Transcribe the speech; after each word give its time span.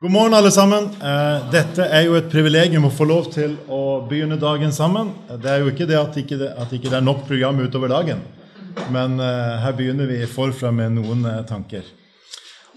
God 0.00 0.10
morgen, 0.10 0.34
alle 0.34 0.50
sammen. 0.50 0.84
Eh, 0.84 1.44
Dette 1.48 1.84
er 1.88 2.02
jo 2.04 2.18
et 2.18 2.26
privilegium 2.28 2.84
å 2.84 2.90
få 2.92 3.06
lov 3.08 3.30
til 3.32 3.54
å 3.72 4.02
begynne 4.04 4.36
dagen 4.36 4.74
sammen. 4.76 5.14
Det 5.40 5.48
er 5.48 5.62
jo 5.62 5.70
ikke 5.70 5.86
det 5.88 5.96
at 5.96 6.18
ikke 6.20 6.36
at 6.52 6.74
ikke 6.76 6.90
det 6.92 6.98
er 6.98 7.06
nok 7.06 7.22
program 7.24 7.62
utover 7.64 7.88
dagen, 7.88 8.20
men 8.92 9.16
eh, 9.16 9.54
her 9.64 9.72
begynner 9.78 10.12
vi 10.12 10.20
forfra 10.28 10.68
med 10.68 10.98
noen 10.98 11.24
eh, 11.24 11.40
tanker. 11.48 11.88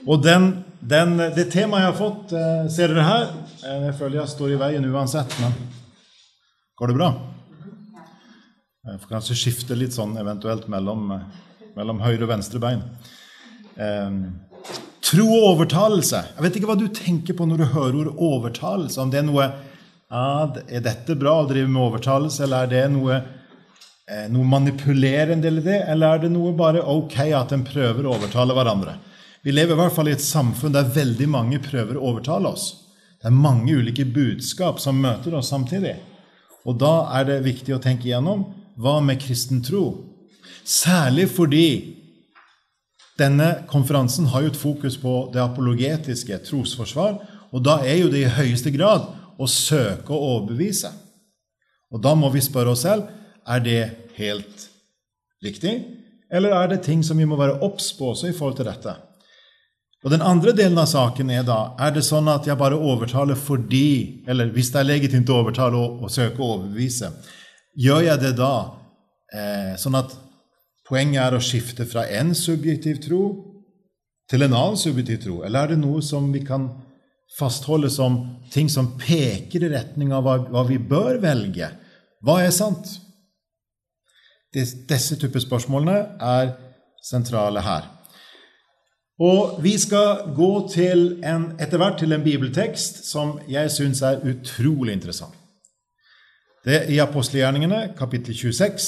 Og 0.07 0.23
den, 0.23 0.47
den, 0.79 1.17
det 1.35 1.49
temaet 1.51 1.83
jeg 1.83 1.91
har 1.91 1.99
fått, 1.99 2.31
ser 2.71 2.93
dere 2.93 3.03
her 3.03 3.25
Jeg 3.65 3.97
føler 3.99 4.21
jeg 4.21 4.31
står 4.37 4.55
i 4.55 4.63
veien 4.63 4.87
uansett, 4.87 5.35
men 5.43 5.59
går 6.79 6.93
det 6.93 6.99
bra? 7.01 7.13
Jeg 8.93 9.01
får 9.01 9.17
kanskje 9.17 9.41
skifte 9.43 9.75
litt 9.75 9.91
sånn 9.91 10.15
eventuelt 10.23 10.71
mellom, 10.71 11.17
mellom 11.75 11.99
høyre 11.99 12.23
og 12.23 12.31
venstre 12.37 12.63
bein. 12.63 12.85
Tro 15.05 15.25
og 15.25 15.45
overtalelse. 15.53 16.21
Jeg 16.35 16.43
vet 16.43 16.57
ikke 16.59 16.69
hva 16.69 16.77
du 16.79 16.87
tenker 16.91 17.37
på 17.37 17.47
når 17.47 17.61
du 17.61 17.67
hører 17.71 17.97
ordet 18.01 18.15
overtalelse. 18.29 18.99
Om 19.01 19.11
det 19.13 19.21
er 19.21 19.27
noe 19.29 19.49
ja, 20.09 20.23
Er 20.67 20.81
dette 20.83 21.15
bra 21.19 21.37
å 21.39 21.47
drive 21.49 21.69
med 21.69 21.83
overtalelse, 21.83 22.43
eller 22.43 22.65
er 22.65 22.71
det 22.71 22.83
noe, 22.95 23.19
eh, 24.09 24.25
noe 24.33 24.47
manipulerende, 24.49 25.47
eller 25.47 25.65
det, 25.65 25.77
eller 25.93 26.15
er 26.15 26.23
det 26.23 26.31
noe 26.33 26.55
bare 26.57 26.81
ok 26.81 27.19
at 27.37 27.53
en 27.53 27.63
prøver 27.67 28.07
å 28.07 28.15
overtale 28.17 28.57
hverandre? 28.57 28.97
Vi 29.45 29.53
lever 29.53 29.77
i 29.77 29.79
hvert 29.79 29.95
fall 29.95 30.09
i 30.09 30.15
et 30.17 30.25
samfunn 30.25 30.73
der 30.75 30.89
veldig 30.91 31.29
mange 31.31 31.61
prøver 31.63 31.95
å 31.95 32.09
overtale 32.11 32.49
oss. 32.49 32.71
Det 33.19 33.29
er 33.29 33.35
mange 33.35 33.75
ulike 33.75 34.03
budskap 34.07 34.81
som 34.83 34.99
møter 34.99 35.37
oss 35.37 35.51
samtidig. 35.53 35.95
Og 36.67 36.75
da 36.79 37.09
er 37.19 37.29
det 37.29 37.43
viktig 37.45 37.75
å 37.75 37.81
tenke 37.83 38.09
igjennom 38.09 38.47
hva 38.79 38.97
med 39.03 39.21
kristen 39.21 39.61
tro? 39.63 39.85
Særlig 40.63 41.29
fordi 41.31 41.98
denne 43.19 43.49
konferansen 43.69 44.29
har 44.31 44.45
jo 44.45 44.53
et 44.53 44.59
fokus 44.59 44.97
på 44.99 45.13
det 45.33 45.41
apologetiske 45.43 46.39
trosforsvar, 46.47 47.19
og 47.51 47.63
da 47.65 47.79
er 47.85 48.01
jo 48.03 48.11
det 48.13 48.23
i 48.23 48.33
høyeste 48.33 48.71
grad 48.73 49.07
å 49.39 49.47
søke 49.49 50.13
å 50.13 50.33
overbevise. 50.35 50.91
Og 51.89 52.01
da 52.03 52.13
må 52.17 52.29
vi 52.33 52.43
spørre 52.43 52.75
oss 52.75 52.85
selv 52.85 53.09
er 53.49 53.63
det 53.65 53.81
helt 54.19 54.65
riktig, 55.43 55.75
eller 56.29 56.53
er 56.53 56.73
det 56.73 56.83
ting 56.85 57.01
som 57.05 57.17
vi 57.17 57.27
må 57.27 57.37
være 57.39 57.59
obs 57.65 57.91
på 57.97 58.11
også 58.11 58.29
i 58.29 58.35
forhold 58.35 58.59
til 58.59 58.69
dette. 58.69 58.93
Og 59.99 60.13
Den 60.13 60.23
andre 60.23 60.53
delen 60.55 60.79
av 60.79 60.87
saken 60.87 61.31
er 61.33 61.43
da 61.43 61.73
er 61.81 61.91
det 61.91 62.05
sånn 62.07 62.29
at 62.31 62.45
jeg 62.47 62.55
bare 62.59 62.77
overtaler 62.77 63.35
fordi 63.35 64.23
Eller 64.31 64.47
hvis 64.55 64.69
det 64.71 64.79
er 64.79 64.87
legitimt 64.87 65.27
å 65.27 65.41
overtale 65.41 65.75
og, 65.75 66.05
og 66.05 66.13
søke 66.13 66.39
å 66.39 66.53
overbevise, 66.53 67.09
gjør 67.75 68.05
jeg 68.05 68.21
det 68.21 68.31
da 68.37 68.53
eh, 69.33 69.73
sånn 69.81 69.97
at 69.99 70.15
Poenget 70.89 71.21
er 71.21 71.37
å 71.37 71.43
skifte 71.43 71.85
fra 71.85 72.07
én 72.09 72.33
subjektiv 72.33 72.97
tro 73.03 73.23
til 74.29 74.45
en 74.45 74.55
annen 74.55 74.79
subjektiv 74.79 75.21
tro? 75.25 75.41
Eller 75.45 75.67
er 75.67 75.75
det 75.75 75.83
noe 75.83 76.01
som 76.05 76.31
vi 76.33 76.41
kan 76.45 76.71
fastholde 77.37 77.91
som 77.93 78.17
ting 78.49 78.71
som 78.73 78.95
peker 78.97 79.67
i 79.67 79.69
retning 79.69 80.13
av 80.15 80.25
hva, 80.25 80.39
hva 80.49 80.65
vi 80.65 80.79
bør 80.81 81.21
velge? 81.21 81.69
Hva 82.25 82.39
er 82.41 82.51
sant? 82.55 82.89
Disse 84.49 85.19
typer 85.21 85.43
spørsmålene 85.43 85.99
er 86.25 86.55
sentrale 87.05 87.61
her. 87.61 87.85
Og 89.19 89.59
vi 89.61 89.75
skal 89.77 90.31
gå 90.35 90.51
til 90.71 91.19
en, 91.27 91.51
etter 91.59 91.77
hvert 91.77 91.99
til 91.99 92.15
en 92.15 92.23
bibeltekst 92.23 93.03
som 93.05 93.35
jeg 93.51 93.69
syns 93.73 94.01
er 94.01 94.23
utrolig 94.25 94.95
interessant. 94.95 95.35
Det 96.65 96.75
er 96.75 96.89
i 96.91 96.99
apostelgjerningene, 97.03 97.93
kapittel 97.99 98.35
26. 98.35 98.87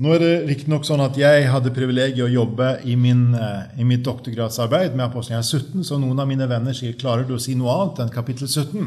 Nå 0.00 0.14
er 0.16 0.22
det 0.22 0.34
riktignok 0.48 0.86
sånn 0.88 1.02
at 1.04 1.16
jeg 1.20 1.48
hadde 1.52 1.74
privilegiet 1.76 2.24
å 2.24 2.32
jobbe 2.32 2.70
i, 2.88 2.94
min, 2.96 3.34
eh, 3.36 3.80
i 3.82 3.84
mitt 3.84 4.00
doktorgradsarbeid 4.06 4.94
med 4.94 5.10
apostelgjerningen 5.10 5.82
17, 5.82 5.82
så 5.84 5.98
noen 6.00 6.22
av 6.22 6.28
mine 6.30 6.46
venner 6.48 6.72
sier 6.76 6.94
klarer 6.96 7.26
du 7.28 7.34
å 7.36 7.40
si 7.42 7.52
noe 7.58 7.74
annet 7.74 8.00
enn 8.06 8.12
kapittel 8.14 8.48
17? 8.48 8.86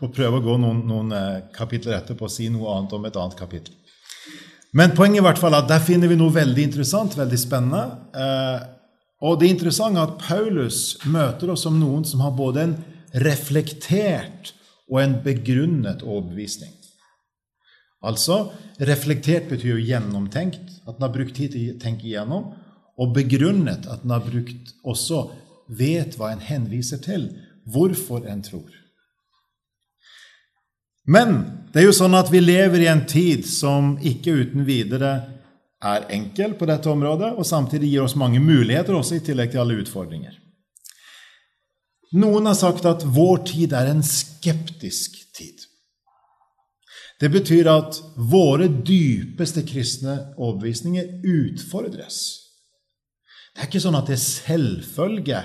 Og 0.00 0.14
prøve 0.16 0.40
å 0.40 0.44
gå 0.46 0.54
noen, 0.62 0.80
noen 0.88 1.12
eh, 1.12 1.42
kapitler 1.52 1.98
etterpå 1.98 2.24
og 2.24 2.32
si 2.32 2.48
noe 2.52 2.72
annet 2.72 2.94
om 2.96 3.04
et 3.04 3.18
annet 3.20 3.36
kapittel. 3.36 3.76
Men 4.72 4.96
poenget 4.96 5.20
i 5.20 5.26
hvert 5.26 5.42
fall 5.42 5.52
er 5.52 5.66
at 5.66 5.68
der 5.74 5.84
finner 5.84 6.08
vi 6.08 6.16
noe 6.16 6.32
veldig 6.32 6.64
interessant, 6.70 7.18
veldig 7.20 7.42
spennende. 7.42 7.84
Eh, 8.16 8.64
og 9.28 9.36
det 9.42 9.52
er 9.52 10.00
at 10.06 10.18
Paulus 10.24 10.80
møter 11.04 11.52
oss 11.52 11.68
som 11.68 11.76
noen 11.76 12.08
som 12.08 12.24
har 12.24 12.32
både 12.36 12.64
en 12.64 12.74
reflektert 13.28 14.54
og 14.88 15.02
en 15.04 15.20
begrunnet 15.20 16.00
overbevisning. 16.00 16.72
Altså 18.04 18.52
reflektert 18.86 19.48
betyr 19.50 19.76
jo 19.76 19.84
gjennomtenkt, 19.84 20.80
at 20.86 20.96
en 20.96 21.06
har 21.06 21.14
brukt 21.14 21.36
tid 21.36 21.54
til 21.54 21.72
å 21.72 21.80
tenke 21.80 22.08
igjennom. 22.08 22.52
Og 22.96 23.12
begrunnet, 23.16 23.88
at 23.88 24.04
en 24.04 24.14
har 24.14 24.24
brukt 24.24 24.74
også 24.84 25.26
vet 25.68 26.16
hva 26.16 26.32
en 26.32 26.44
henviser 26.44 27.00
til, 27.02 27.30
hvorfor 27.66 28.28
en 28.30 28.42
tror. 28.44 28.70
Men 31.06 31.36
det 31.72 31.82
er 31.82 31.88
jo 31.88 31.96
sånn 31.96 32.16
at 32.18 32.30
vi 32.32 32.42
lever 32.42 32.82
i 32.82 32.90
en 32.90 33.04
tid 33.06 33.46
som 33.46 33.94
ikke 34.02 34.34
uten 34.42 34.66
videre 34.66 35.12
er 35.84 36.08
enkel 36.14 36.56
på 36.58 36.66
dette 36.66 36.90
området, 36.90 37.34
og 37.36 37.46
samtidig 37.46 37.92
gir 37.92 38.06
oss 38.06 38.16
mange 38.18 38.40
muligheter 38.42 38.96
også, 38.96 39.18
i 39.18 39.24
tillegg 39.26 39.52
til 39.52 39.62
alle 39.62 39.78
utfordringer. 39.82 40.34
Noen 42.16 42.48
har 42.48 42.56
sagt 42.58 42.86
at 42.88 43.04
vår 43.04 43.42
tid 43.50 43.74
er 43.76 43.90
en 43.90 44.02
skeptisk. 44.06 45.18
Det 47.20 47.30
betyr 47.32 47.68
at 47.72 47.96
våre 48.16 48.68
dypeste 48.68 49.62
kristne 49.64 50.18
overbevisninger 50.36 51.22
utfordres. 51.24 52.18
Det 53.54 53.64
er 53.64 53.70
ikke 53.70 53.80
sånn 53.80 53.96
at 53.96 54.10
det 54.10 54.18
er 54.18 54.24
selvfølge 54.24 55.38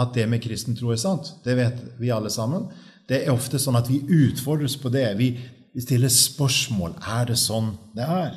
at 0.00 0.14
det 0.14 0.24
med 0.30 0.40
kristen 0.40 0.76
tro 0.78 0.92
er 0.94 1.00
sant. 1.00 1.34
Det 1.44 1.56
vet 1.58 1.82
vi 2.00 2.12
alle 2.14 2.30
sammen. 2.32 2.70
Det 3.08 3.24
er 3.24 3.34
ofte 3.34 3.58
sånn 3.60 3.76
at 3.76 3.90
vi 3.90 4.00
utfordres 4.00 4.78
på 4.80 4.92
det. 4.94 5.08
Vi, 5.18 5.34
stiller 5.80 6.10
spørsmål. 6.10 6.96
Er 6.98 7.28
det 7.28 7.36
sånn 7.38 7.74
det 7.94 8.06
er? 8.06 8.32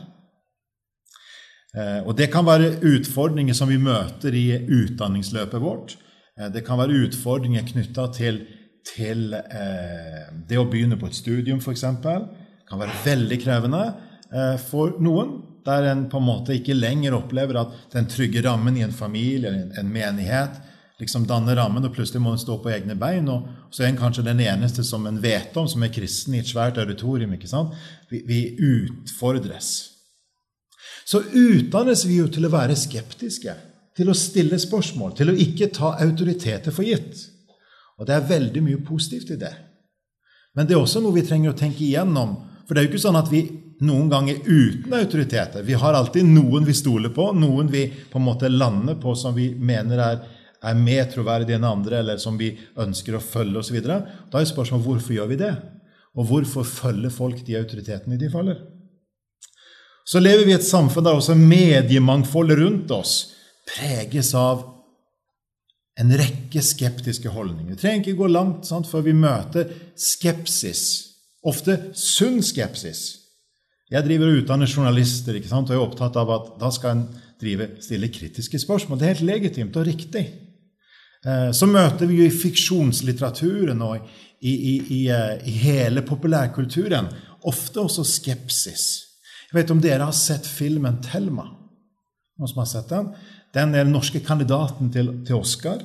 Eh, 1.73 2.01
og 2.05 2.13
det 2.19 2.27
kan 2.33 2.45
være 2.45 2.75
utfordringer 2.85 3.57
som 3.57 3.71
vi 3.71 3.79
møter 3.81 4.35
i 4.37 4.49
utdanningsløpet 4.61 5.63
vårt. 5.63 5.95
Eh, 6.37 6.51
det 6.53 6.61
kan 6.67 6.77
være 6.77 7.07
utfordringer 7.07 7.65
knytta 7.71 8.05
til 8.13 8.43
til 8.87 9.33
eh, 9.33 10.27
det 10.47 10.59
å 10.59 10.67
begynne 10.69 10.99
på 10.99 11.07
et 11.09 11.17
studium, 11.17 11.61
f.eks. 11.63 11.85
kan 12.03 12.81
være 12.81 12.99
veldig 13.05 13.39
krevende 13.43 13.83
eh, 14.31 14.55
for 14.61 14.99
noen, 15.03 15.39
der 15.63 15.87
en 15.93 16.07
på 16.11 16.19
en 16.19 16.27
måte 16.27 16.57
ikke 16.57 16.75
lenger 16.75 17.15
opplever 17.15 17.61
at 17.61 17.75
den 17.93 18.09
trygge 18.11 18.43
rammen 18.43 18.75
i 18.75 18.83
en 18.83 18.95
familie 18.95 19.47
eller 19.47 19.61
en, 19.61 19.75
en 19.79 19.93
menighet 19.93 20.59
liksom 21.03 21.25
danner 21.27 21.57
rammen, 21.57 21.83
og 21.85 21.93
plutselig 21.95 22.21
må 22.23 22.33
en 22.33 22.41
stå 22.41 22.57
på 22.61 22.71
egne 22.73 22.95
bein. 22.99 23.27
Og 23.31 23.73
så 23.73 23.83
er 23.83 23.91
en 23.91 23.99
kanskje 23.99 24.25
den 24.27 24.41
eneste 24.43 24.85
som 24.87 25.07
en 25.09 25.19
vet 25.23 25.55
om, 25.59 25.67
som 25.69 25.83
er 25.83 25.93
kristen 25.93 26.35
i 26.35 26.41
et 26.43 26.49
svært 26.49 26.79
auditorium. 26.81 27.33
ikke 27.35 27.49
sant? 27.49 27.73
Vi, 28.11 28.23
vi 28.27 28.41
utfordres. 28.61 29.73
Så 31.05 31.23
utdannes 31.35 32.05
vi 32.07 32.21
jo 32.21 32.29
til 32.31 32.47
å 32.47 32.53
være 32.53 32.77
skeptiske, 32.79 33.55
til 33.97 34.09
å 34.09 34.17
stille 34.17 34.59
spørsmål, 34.61 35.15
til 35.17 35.33
å 35.33 35.37
ikke 35.45 35.71
ta 35.75 35.95
autoriteter 36.05 36.73
for 36.73 36.87
gitt. 36.87 37.27
Og 37.99 38.07
det 38.07 38.15
er 38.15 38.29
veldig 38.29 38.63
mye 38.65 38.81
positivt 38.85 39.33
i 39.35 39.39
det. 39.41 39.53
Men 40.53 40.69
det 40.69 40.75
er 40.75 40.81
også 40.81 41.01
noe 41.01 41.15
vi 41.15 41.25
trenger 41.25 41.53
å 41.53 41.57
tenke 41.57 41.83
igjennom. 41.85 42.35
For 42.65 42.73
det 42.73 42.81
er 42.81 42.87
jo 42.87 42.93
ikke 42.93 43.05
sånn 43.05 43.19
at 43.19 43.31
vi 43.31 43.43
noen 43.83 44.09
ganger 44.09 44.39
uten 44.45 44.93
autoriteter. 44.95 45.65
Vi 45.65 45.75
har 45.79 45.97
alltid 45.97 46.27
noen 46.29 46.65
vi 46.65 46.75
stoler 46.77 47.11
på, 47.13 47.31
noen 47.35 47.69
vi 47.71 47.87
på 48.11 48.19
en 48.19 48.27
måte 48.27 48.51
lander 48.51 48.97
på 49.01 49.15
som 49.17 49.35
vi 49.35 49.49
mener 49.57 50.01
er, 50.03 50.21
er 50.63 50.79
mer 50.79 51.09
troverdige 51.11 51.57
enn 51.59 51.67
andre, 51.67 51.99
eller 51.99 52.21
som 52.21 52.37
vi 52.39 52.53
ønsker 52.79 53.17
å 53.17 53.23
følge 53.23 53.59
osv. 53.59 53.79
Da 53.83 54.39
er 54.39 54.47
spørsmålet 54.47 54.87
hvorfor 54.87 55.17
gjør 55.17 55.33
vi 55.33 55.41
det? 55.41 55.53
Og 56.13 56.29
hvorfor 56.29 56.67
følger 56.67 57.11
folk 57.11 57.41
de 57.45 57.57
autoritetene 57.59 58.19
de 58.21 58.29
faller? 58.31 58.61
Så 60.05 60.19
lever 60.19 60.45
vi 60.45 60.53
i 60.53 60.59
et 60.59 60.67
samfunn 60.67 61.05
der 61.05 61.17
også 61.17 61.35
mediemangfoldet 61.39 62.59
rundt 62.59 62.91
oss 62.91 63.13
preges 63.67 64.33
av 64.35 64.72
en 65.99 66.13
rekke 66.17 66.61
skeptiske 66.65 67.29
holdninger. 67.29 67.75
Vi 67.75 67.81
trenger 67.81 68.01
ikke 68.01 68.21
gå 68.23 68.29
langt 68.31 68.69
sant, 68.69 68.89
før 68.89 69.05
vi 69.05 69.13
møter 69.17 69.69
skepsis. 69.99 70.85
Ofte 71.45 71.77
sunn 71.97 72.41
skepsis. 72.45 73.03
Jeg 73.93 74.07
driver 74.07 74.31
og 74.31 74.39
utdanner 74.41 74.69
journalister 74.69 75.37
ikke 75.37 75.51
sant, 75.51 75.69
og 75.69 75.75
er 75.75 75.83
opptatt 75.83 76.17
av 76.17 76.31
at 76.33 76.53
da 76.61 76.71
skal 76.73 76.95
en 76.95 77.03
drive, 77.41 77.67
stille 77.83 78.09
kritiske 78.09 78.61
spørsmål. 78.63 78.99
Det 78.99 79.05
er 79.05 79.13
helt 79.13 79.27
legitimt 79.27 79.77
og 79.77 79.85
riktig. 79.85 80.23
Eh, 81.23 81.51
så 81.53 81.69
møter 81.69 82.09
vi 82.09 82.23
jo 82.23 82.27
i 82.27 82.35
fiksjonslitteraturen 82.35 83.83
og 83.85 83.99
i, 84.41 84.53
i, 84.53 84.73
i, 84.97 85.01
eh, 85.13 85.35
i 85.47 85.53
hele 85.61 86.01
populærkulturen 86.07 87.11
ofte 87.47 87.83
også 87.83 88.05
skepsis. 88.07 88.87
Jeg 89.51 89.59
vet 89.59 89.71
om 89.71 89.83
dere 89.83 90.07
har 90.07 90.17
sett 90.17 90.47
filmen 90.49 90.97
'Thelma'? 91.03 91.51
Noen 92.39 92.49
som 92.49 92.63
har 92.63 92.71
sett 92.71 92.89
den? 92.89 93.11
Den 93.53 93.75
er 93.75 93.85
den 93.85 93.93
norske 93.93 94.19
kandidaten 94.25 94.89
til, 94.93 95.11
til 95.27 95.37
Oscar. 95.37 95.83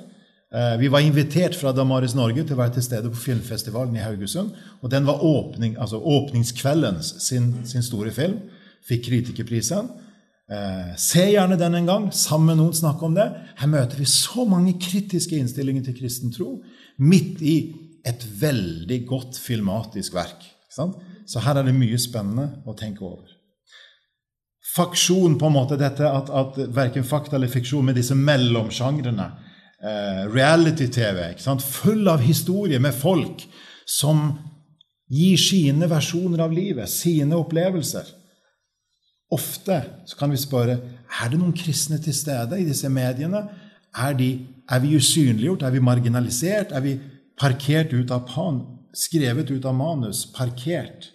Eh, 0.48 0.78
vi 0.80 0.88
var 0.88 1.04
invitert 1.04 1.56
fra 1.56 1.74
Damaris 1.76 2.14
Norge 2.16 2.40
til 2.40 2.56
å 2.56 2.62
være 2.62 2.78
til 2.78 2.86
stede 2.86 3.10
på 3.12 3.20
filmfestivalen 3.20 3.96
i 3.98 4.04
Haugesund. 4.04 4.54
Og 4.80 4.92
den 4.92 5.04
var 5.08 5.24
åpning, 5.24 5.76
altså 5.76 6.00
åpningskveldens 6.00 7.18
sin, 7.26 7.52
sin, 7.68 7.84
store 7.84 8.12
film. 8.14 8.38
Fikk 8.88 9.04
kritikerprisen. 9.10 9.90
Eh, 10.48 10.94
se 10.96 11.26
gjerne 11.28 11.60
den 11.60 11.76
en 11.76 11.90
gang, 11.90 12.08
sammen 12.16 12.54
med 12.54 12.62
noen 12.62 12.76
snakke 12.76 13.04
om 13.04 13.18
det. 13.18 13.28
Her 13.60 13.72
møter 13.74 14.00
vi 14.00 14.08
så 14.08 14.48
mange 14.48 14.78
kritiske 14.80 15.36
innstillinger 15.36 15.84
til 15.90 15.98
kristen 16.00 16.32
tro 16.32 16.54
midt 16.98 17.42
i 17.44 17.58
et 18.08 18.24
veldig 18.40 19.02
godt 19.06 19.36
filmatisk 19.38 20.16
verk. 20.16 20.46
Så 20.72 21.42
her 21.44 21.58
er 21.58 21.66
det 21.66 21.76
mye 21.76 21.98
spennende 22.00 22.62
å 22.64 22.74
tenke 22.78 23.04
over. 23.04 23.37
Faksjon, 24.78 25.36
på 25.40 25.48
en 25.48 25.56
måte, 25.56 25.78
dette 25.80 26.06
at, 26.06 26.30
at 26.30 26.58
verken 26.74 27.06
fakta 27.06 27.36
eller 27.36 27.50
fiksjon 27.50 27.88
med 27.90 27.98
disse 27.98 28.14
mellomsjangrene. 28.14 29.26
Eh, 29.78 30.22
Reality-TV, 30.30 31.34
full 31.62 32.08
av 32.10 32.22
historier 32.22 32.82
med 32.82 32.94
folk 32.94 33.44
som 33.86 34.30
gir 35.08 35.36
sine 35.40 35.88
versjoner 35.90 36.44
av 36.44 36.54
livet, 36.54 36.90
sine 36.90 37.36
opplevelser. 37.38 38.14
Ofte 39.34 39.82
så 40.08 40.16
kan 40.16 40.32
vi 40.32 40.40
spørre 40.40 40.78
er 41.20 41.30
det 41.30 41.40
noen 41.40 41.56
kristne 41.56 41.98
til 42.00 42.16
stede 42.16 42.60
i 42.60 42.66
disse 42.68 42.88
mediene. 42.92 43.44
Er, 43.96 44.16
de, 44.16 44.30
er 44.68 44.82
vi 44.84 44.96
usynliggjort? 44.96 45.64
Er 45.64 45.74
vi 45.74 45.84
marginalisert? 45.84 46.72
Er 46.72 46.84
vi 46.84 46.96
parkert 47.40 47.92
ut 47.92 48.12
av 48.14 48.26
pan, 48.28 48.60
skrevet 48.96 49.50
ut 49.52 49.68
av 49.68 49.76
manus? 49.76 50.24
Parkert? 50.32 51.10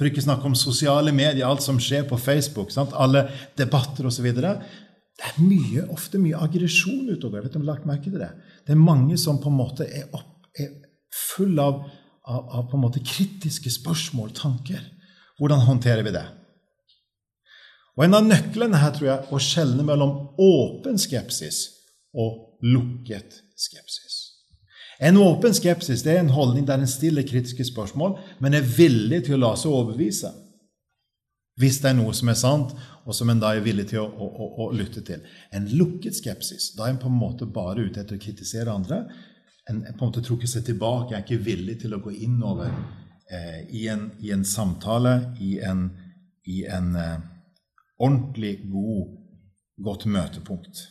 For 0.00 0.08
ikke 0.08 0.22
snakke 0.24 0.48
om 0.48 0.54
sosiale 0.56 1.12
medier, 1.12 1.44
alt 1.44 1.60
som 1.60 1.76
skjer 1.76 2.06
på 2.08 2.16
Facebook. 2.16 2.70
Sant? 2.72 2.94
Alle 2.96 3.26
debatter 3.60 4.06
osv. 4.08 4.30
Det 4.32 5.26
er 5.28 5.34
mye, 5.44 5.82
ofte 5.92 6.16
mye 6.16 6.38
aggresjon 6.40 7.10
utover. 7.10 7.42
vet 7.44 7.52
du 7.52 7.58
om 7.60 7.66
lagt 7.68 7.84
merke 7.84 8.08
til 8.08 8.16
Det 8.16 8.30
Det 8.64 8.72
er 8.72 8.80
mange 8.80 9.18
som 9.20 9.36
på 9.36 9.50
en 9.52 9.58
måte 9.58 9.84
er, 9.84 10.06
opp, 10.16 10.48
er 10.56 10.70
full 11.12 11.60
av, 11.60 11.84
av, 12.24 12.48
av 12.48 12.70
på 12.70 12.78
en 12.78 12.84
måte 12.86 13.04
kritiske 13.04 13.68
spørsmål, 13.76 14.32
tanker. 14.32 14.80
Hvordan 15.36 15.68
håndterer 15.68 16.02
vi 16.02 16.16
det? 16.16 16.24
Og 17.98 18.04
En 18.04 18.16
av 18.16 18.24
nøklene 18.24 18.80
her 18.80 18.96
tror 18.96 19.08
jeg 19.10 19.28
å 19.28 19.44
skjelne 19.44 19.84
mellom 19.84 20.32
åpen 20.40 20.96
skepsis 20.96 21.60
og 22.16 22.56
lukket 22.64 23.42
skepsis. 23.52 24.19
En 25.00 25.16
åpen 25.16 25.54
skepsis 25.56 26.02
det 26.04 26.12
er 26.12 26.20
en 26.20 26.34
holdning 26.34 26.66
der 26.68 26.82
en 26.82 26.90
stiller 26.90 27.24
kritiske 27.24 27.64
spørsmål, 27.64 28.18
men 28.38 28.54
er 28.54 28.66
villig 28.66 29.24
til 29.26 29.38
å 29.38 29.40
la 29.46 29.54
seg 29.56 29.72
overbevise. 29.72 30.32
Hvis 31.60 31.80
det 31.80 31.90
er 31.90 31.96
noe 31.96 32.12
som 32.16 32.28
er 32.32 32.36
sant, 32.40 32.74
og 33.04 33.16
som 33.16 33.30
en 33.32 33.40
da 33.40 33.54
er 33.56 33.64
villig 33.64 33.86
til 33.90 34.02
å, 34.02 34.06
å, 34.06 34.28
å, 34.28 34.48
å 34.64 34.68
lytte 34.76 35.02
til. 35.04 35.24
En 35.56 35.66
lukket 35.72 36.16
skepsis, 36.16 36.70
da 36.76 36.86
er 36.86 36.94
en 36.94 37.00
på 37.00 37.08
en 37.08 37.16
måte 37.16 37.48
bare 37.48 37.86
ute 37.88 38.02
etter 38.02 38.16
å 38.16 38.22
kritisere 38.22 38.72
andre. 38.72 39.02
En, 39.68 39.82
på 39.82 40.04
en 40.04 40.10
måte 40.10 40.24
trukket 40.24 40.52
seg 40.52 40.66
tilbake, 40.68 41.16
er 41.16 41.24
ikke 41.24 41.40
villig 41.48 41.78
til 41.82 41.96
å 41.96 42.02
gå 42.04 42.12
innover 42.26 42.70
eh, 43.32 43.64
i, 43.76 43.86
en, 43.92 44.06
i, 44.20 44.32
en, 44.36 44.44
samtale, 44.44 45.16
i 45.40 45.56
en, 45.64 45.86
i 46.48 46.62
en 46.68 46.92
eh, 46.96 47.18
ordentlig 48.00 48.54
god, 48.68 49.16
godt 49.80 50.06
møtepunkt. 50.12 50.84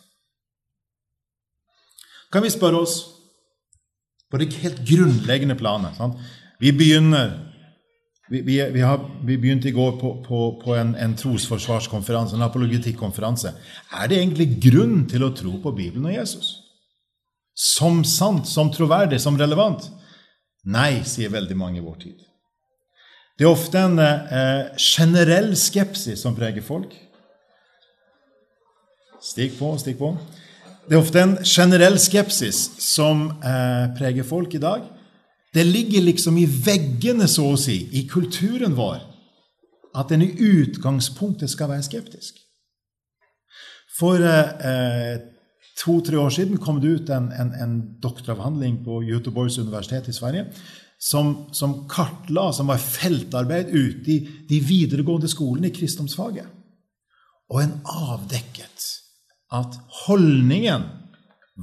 Kan 2.34 2.46
vi 2.46 2.54
spørre 2.54 2.84
oss 2.86 3.00
på 4.30 4.40
det 4.40 4.54
helt 4.62 4.82
grunnleggende 4.86 5.58
planet 5.60 5.98
sant? 5.98 6.20
Vi 6.60 6.74
begynner 6.76 7.38
vi, 8.30 8.42
vi, 8.46 8.62
vi, 8.72 8.82
har, 8.86 9.00
vi, 9.26 9.38
begynte 9.42 9.72
i 9.72 9.74
går 9.74 9.96
på, 9.98 10.12
på, 10.22 10.40
på 10.62 10.76
en, 10.78 10.94
en, 11.02 11.16
trosforsvarskonferanse, 11.18 12.36
en 12.38 12.46
apologetikkonferanse. 12.46 13.56
Er 13.98 14.10
det 14.12 14.20
egentlig 14.20 14.52
grunn 14.62 15.08
til 15.10 15.26
å 15.26 15.32
tro 15.34 15.56
på 15.64 15.74
Bibelen 15.74 16.06
og 16.12 16.14
Jesus? 16.14 16.52
Som 17.58 18.04
sant, 18.06 18.46
som 18.48 18.70
troverdig, 18.70 19.18
som 19.24 19.40
relevant? 19.40 19.88
Nei, 20.70 21.02
sier 21.10 21.34
veldig 21.34 21.58
mange 21.58 21.82
i 21.82 21.84
vår 21.84 21.98
tid. 22.04 22.22
Det 23.40 23.48
er 23.48 23.50
ofte 23.50 23.82
en 23.82 23.98
eh, 24.04 24.78
generell 24.78 25.56
skepsis 25.58 26.22
som 26.22 26.38
preger 26.38 26.62
folk. 26.62 26.94
Stikk 29.24 29.58
på, 29.58 29.74
stikk 29.82 29.98
på. 30.04 30.14
Det 30.90 30.98
er 30.98 31.04
ofte 31.04 31.22
en 31.22 31.36
generell 31.46 32.00
skepsis 32.02 32.64
som 32.82 33.28
eh, 33.46 33.84
preger 33.94 34.26
folk 34.26 34.56
i 34.58 34.62
dag. 34.62 34.88
Det 35.54 35.62
ligger 35.62 36.02
liksom 36.02 36.38
i 36.42 36.48
veggene, 36.50 37.28
så 37.30 37.46
å 37.52 37.58
si, 37.62 37.84
i 37.94 38.08
kulturen 38.10 38.74
vår, 38.74 39.04
at 39.94 40.10
en 40.14 40.24
i 40.26 40.32
utgangspunktet 40.34 41.52
skal 41.54 41.70
være 41.70 41.86
skeptisk. 41.86 42.40
For 44.00 44.18
eh, 44.18 45.20
to-tre 45.78 46.18
år 46.18 46.34
siden 46.34 46.58
kom 46.58 46.82
det 46.82 46.96
ut 46.96 47.12
en, 47.14 47.28
en, 47.38 47.52
en 47.54 47.76
doktoravhandling 48.02 48.80
på 48.86 49.04
Göteborgs 49.12 49.60
universitet 49.62 50.10
i 50.10 50.16
Sverige 50.18 50.48
som, 50.98 51.36
som 51.54 51.84
kartla, 51.92 52.48
som 52.54 52.74
var 52.74 52.82
feltarbeid 52.82 53.70
ute 53.70 54.16
i 54.16 54.18
de 54.50 54.60
videregående 54.66 55.30
skolene 55.30 55.70
i 55.70 55.76
kristendomsfaget. 55.76 56.50
Og 57.54 57.62
en 57.62 57.78
avdekket 57.86 58.90
at 59.52 59.78
holdningen 60.06 60.86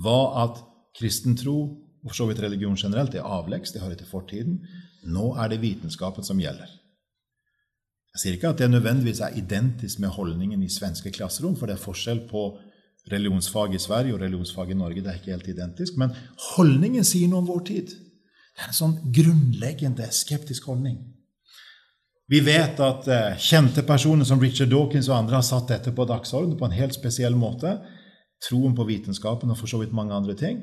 var 0.03 0.27
at 0.45 0.63
kristen 0.99 1.37
tro, 1.39 1.59
og 2.03 2.11
for 2.11 2.19
så 2.21 2.27
vidt 2.31 2.43
religion 2.43 2.77
generelt, 2.79 3.15
er 3.15 3.27
avleggs, 3.27 3.73
det 3.73 3.83
hører 3.83 3.99
til 3.99 4.11
fortiden. 4.11 4.61
Nå 5.07 5.35
er 5.35 5.51
det 5.51 5.63
vitenskapen 5.63 6.25
som 6.25 6.41
gjelder. 6.41 6.71
Jeg 8.17 8.23
sier 8.23 8.37
ikke 8.39 8.49
at 8.55 8.61
det 8.63 8.71
nødvendigvis 8.71 9.21
er 9.21 9.37
identisk 9.37 10.01
med 10.01 10.15
holdningen 10.17 10.63
i 10.65 10.73
svenske 10.73 11.13
klasserom, 11.13 11.57
for 11.57 11.69
det 11.69 11.77
er 11.77 11.83
forskjell 11.83 12.23
på 12.31 12.47
religionsfag 13.13 13.75
i 13.75 13.83
Sverige 13.83 14.15
og 14.15 14.23
religionsfag 14.23 14.71
i 14.73 14.79
Norge. 14.79 15.03
Det 15.03 15.11
er 15.11 15.19
ikke 15.21 15.35
helt 15.35 15.51
identisk. 15.53 15.99
Men 16.01 16.15
holdningen 16.57 17.05
sier 17.05 17.29
noe 17.29 17.45
om 17.45 17.51
vår 17.51 17.67
tid. 17.69 17.93
Det 17.93 18.65
er 18.65 18.73
en 18.73 18.79
sånn 18.79 18.97
grunnleggende 19.15 20.09
skeptisk 20.17 20.71
holdning. 20.71 20.97
Vi 22.27 22.41
vet 22.43 22.81
at 22.83 23.07
eh, 23.07 23.37
kjente 23.39 23.85
personer 23.87 24.27
som 24.27 24.41
Richard 24.43 24.73
Dawkins 24.73 25.07
og 25.11 25.21
andre 25.21 25.39
har 25.39 25.47
satt 25.47 25.71
dette 25.71 25.93
på 25.95 26.07
dagsordenen 26.09 26.59
på 26.59 26.67
en 26.67 26.75
helt 26.75 26.97
spesiell 26.97 27.37
måte. 27.39 27.77
Troen 28.49 28.75
på 28.77 28.87
vitenskapen 28.89 29.53
og 29.53 29.61
for 29.61 29.71
så 29.71 29.79
vidt 29.81 29.95
mange 29.95 30.15
andre 30.17 30.35
ting. 30.39 30.59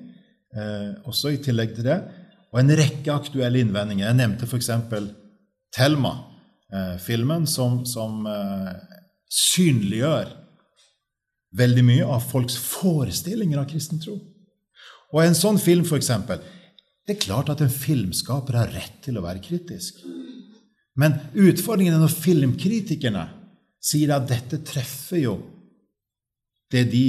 Eh, 0.51 0.91
også 1.07 1.31
i 1.31 1.39
tillegg 1.43 1.77
til 1.77 1.87
det. 1.87 2.01
Og 2.51 2.59
en 2.59 2.75
rekke 2.77 3.15
aktuelle 3.15 3.63
innvendinger. 3.63 4.09
Jeg 4.09 4.19
nevnte 4.19 4.49
f.eks. 4.49 4.69
Thelma, 5.73 6.13
eh, 6.67 6.97
filmen 7.01 7.47
som, 7.49 7.81
som 7.87 8.27
synliggjør 9.33 10.35
veldig 11.57 11.85
mye 11.87 12.09
av 12.09 12.27
folks 12.27 12.57
forestillinger 12.59 13.61
av 13.61 13.69
kristen 13.71 14.03
tro. 14.03 14.17
Og 15.13 15.21
en 15.23 15.37
sånn 15.37 15.59
film, 15.61 15.87
f.eks. 15.87 16.11
Det 17.03 17.15
er 17.15 17.23
klart 17.23 17.51
at 17.53 17.61
en 17.63 17.71
filmskaper 17.71 18.57
har 18.57 18.71
rett 18.73 18.99
til 19.05 19.19
å 19.19 19.23
være 19.23 19.41
kritisk. 19.45 20.03
Men 20.99 21.17
utfordringen 21.33 21.95
er 21.95 22.01
når 22.03 22.13
filmkritikerne 22.13 23.25
sier 23.83 24.13
at 24.15 24.27
dette 24.29 24.61
treffer 24.65 25.23
jo 25.23 25.37
det 26.73 26.85
de 26.91 27.07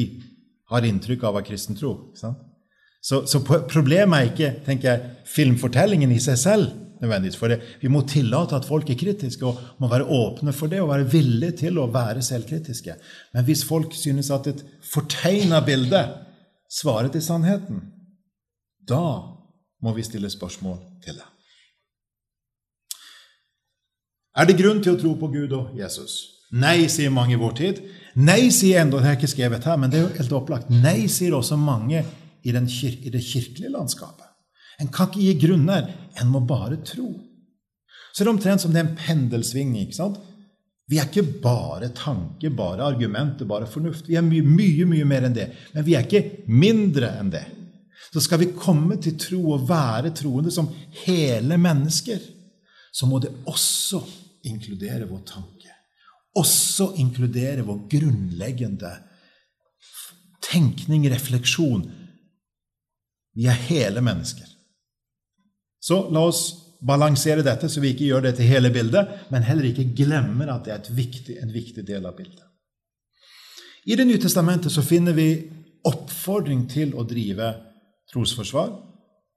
har 0.73 0.87
inntrykk 0.89 1.27
av 1.29 1.39
av 1.39 1.45
kristen 1.47 1.77
tro. 1.79 1.93
Så, 2.17 3.21
så, 3.29 3.41
problemet 3.45 4.17
er 4.17 4.31
ikke 4.31 4.51
tenker 4.67 4.91
jeg, 4.91 5.13
filmfortellingen 5.29 6.13
i 6.13 6.21
seg 6.23 6.41
selv. 6.41 6.81
nødvendigvis, 7.01 7.37
For 7.37 7.53
det, 7.53 7.61
vi 7.81 7.89
må 7.89 8.01
tillate 8.09 8.57
at 8.57 8.65
folk 8.65 8.89
er 8.91 8.97
kritiske 8.97 9.45
og 9.45 9.61
må 9.79 9.91
være 9.93 10.09
åpne 10.09 10.53
for 10.57 10.73
det 10.73 10.81
og 10.81 10.89
være 10.89 11.11
villige 11.13 11.59
til 11.67 11.79
å 11.79 11.91
være 11.93 12.23
selvkritiske. 12.23 12.97
Men 13.35 13.45
hvis 13.45 13.65
folk 13.69 13.93
synes 13.93 14.31
at 14.31 14.47
et 14.47 14.65
fortegna 14.81 15.61
bilde 15.61 16.01
svarer 16.71 17.13
til 17.13 17.23
sannheten, 17.23 17.83
da 18.89 19.05
må 19.85 19.93
vi 19.93 20.03
stille 20.07 20.31
spørsmål 20.33 20.81
til 21.05 21.21
det. 21.21 21.34
Er 24.35 24.49
det 24.49 24.59
grunn 24.59 24.81
til 24.83 24.95
å 24.95 25.01
tro 25.01 25.15
på 25.19 25.31
Gud 25.33 25.55
og 25.55 25.77
Jesus? 25.79 26.43
Nei, 26.55 26.89
sier 26.91 27.13
mange 27.15 27.37
i 27.37 27.41
vår 27.41 27.55
tid. 27.59 27.81
Nei, 28.19 28.51
sier 28.55 28.83
enda, 28.83 29.01
det 29.03 29.11
er 29.11 29.19
ikke 29.19 29.31
skrevet 29.31 29.67
her, 29.67 29.79
men 29.81 29.91
det 29.91 29.99
er 29.99 30.05
jo 30.05 30.13
helt 30.19 30.37
opplagt. 30.39 30.71
Nei, 30.71 31.07
sier 31.11 31.35
også 31.35 31.59
mange 31.59 32.03
i, 32.03 32.53
kir 32.53 32.99
i 33.01 33.13
det 33.15 33.23
kirkelige 33.25 33.73
landskapet. 33.75 34.31
En 34.83 34.91
kan 34.91 35.09
ikke 35.11 35.23
gi 35.23 35.35
grunner, 35.47 35.89
en 36.21 36.31
må 36.31 36.43
bare 36.47 36.81
tro. 36.87 37.09
Så 38.13 38.23
det 38.23 38.29
er 38.29 38.35
omtrent 38.35 38.63
som 38.63 38.75
det 38.75 38.83
er 38.83 38.89
en 38.89 38.99
pendelsvingning. 38.99 39.87
ikke 39.87 39.99
sant? 39.99 40.19
Vi 40.91 40.99
er 41.01 41.09
ikke 41.09 41.41
bare 41.43 41.89
tanke, 41.97 42.51
bare 42.51 42.85
argumenter, 42.87 43.49
bare 43.49 43.71
fornuft. 43.71 44.11
Vi 44.11 44.19
er 44.19 44.27
mye, 44.27 44.45
mye, 44.45 44.87
mye 44.91 45.07
mer 45.09 45.27
enn 45.29 45.37
det. 45.37 45.49
Men 45.75 45.87
vi 45.87 45.95
er 45.97 46.07
ikke 46.07 46.45
mindre 46.51 47.15
enn 47.21 47.33
det 47.35 47.47
så 48.15 48.21
skal 48.23 48.39
vi 48.45 48.53
komme 48.55 48.95
til 49.03 49.17
tro 49.19 49.41
og 49.57 49.65
være 49.67 50.13
troende 50.15 50.53
som 50.55 50.69
hele 51.03 51.57
mennesker, 51.59 52.21
så 52.95 53.09
må 53.11 53.19
det 53.19 53.33
også 53.51 53.99
inkludere 54.49 55.09
vår 55.09 55.23
tanke. 55.29 55.73
Også 56.39 56.93
inkludere 56.99 57.63
vår 57.67 57.85
grunnleggende 57.91 58.93
tenkning, 60.45 61.07
refleksjon. 61.11 61.87
Vi 63.35 63.47
er 63.51 63.65
hele 63.69 64.03
mennesker. 64.05 64.49
Så 65.81 66.07
la 66.15 66.25
oss 66.29 66.47
balansere 66.85 67.45
dette, 67.45 67.69
så 67.69 67.81
vi 67.81 67.93
ikke 67.95 68.09
gjør 68.09 68.27
det 68.27 68.37
til 68.39 68.49
hele 68.49 68.71
bildet, 68.73 69.29
men 69.33 69.47
heller 69.47 69.69
ikke 69.69 69.91
glemmer 69.97 70.53
at 70.53 70.67
det 70.67 70.75
er 70.75 70.97
viktig, 70.97 71.39
en 71.41 71.53
viktig 71.53 71.85
del 71.87 72.07
av 72.07 72.17
bildet. 72.17 72.45
I 73.85 73.97
Det 73.97 74.07
nye 74.09 74.21
testamentet 74.21 74.73
så 74.73 74.83
finner 74.83 75.13
vi 75.13 75.29
oppfordring 75.85 76.65
til 76.69 76.95
å 76.97 77.05
drive 77.05 77.51
trosforsvar. 78.13 78.71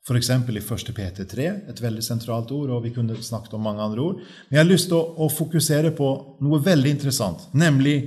F.eks. 0.08 0.30
i 0.30 0.58
1. 0.58 0.94
PT3, 0.96 1.48
et 1.68 1.82
veldig 1.84 2.04
sentralt 2.04 2.52
ord, 2.56 2.70
og 2.72 2.86
vi 2.86 2.94
kunne 2.96 3.18
snakket 3.20 3.58
om 3.58 3.66
mange 3.68 3.84
andre 3.84 4.04
ord. 4.06 4.22
Men 4.48 4.56
jeg 4.56 4.64
har 4.64 4.70
lyst 4.70 4.88
til 4.88 4.96
å, 5.02 5.26
å 5.26 5.28
fokusere 5.28 5.92
på 5.98 6.12
noe 6.48 6.62
veldig 6.64 6.94
interessant, 6.96 7.50
nemlig 7.52 7.98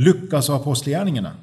Lukas 0.00 0.48
og 0.48 0.62
apostelgjerningene. 0.62 1.34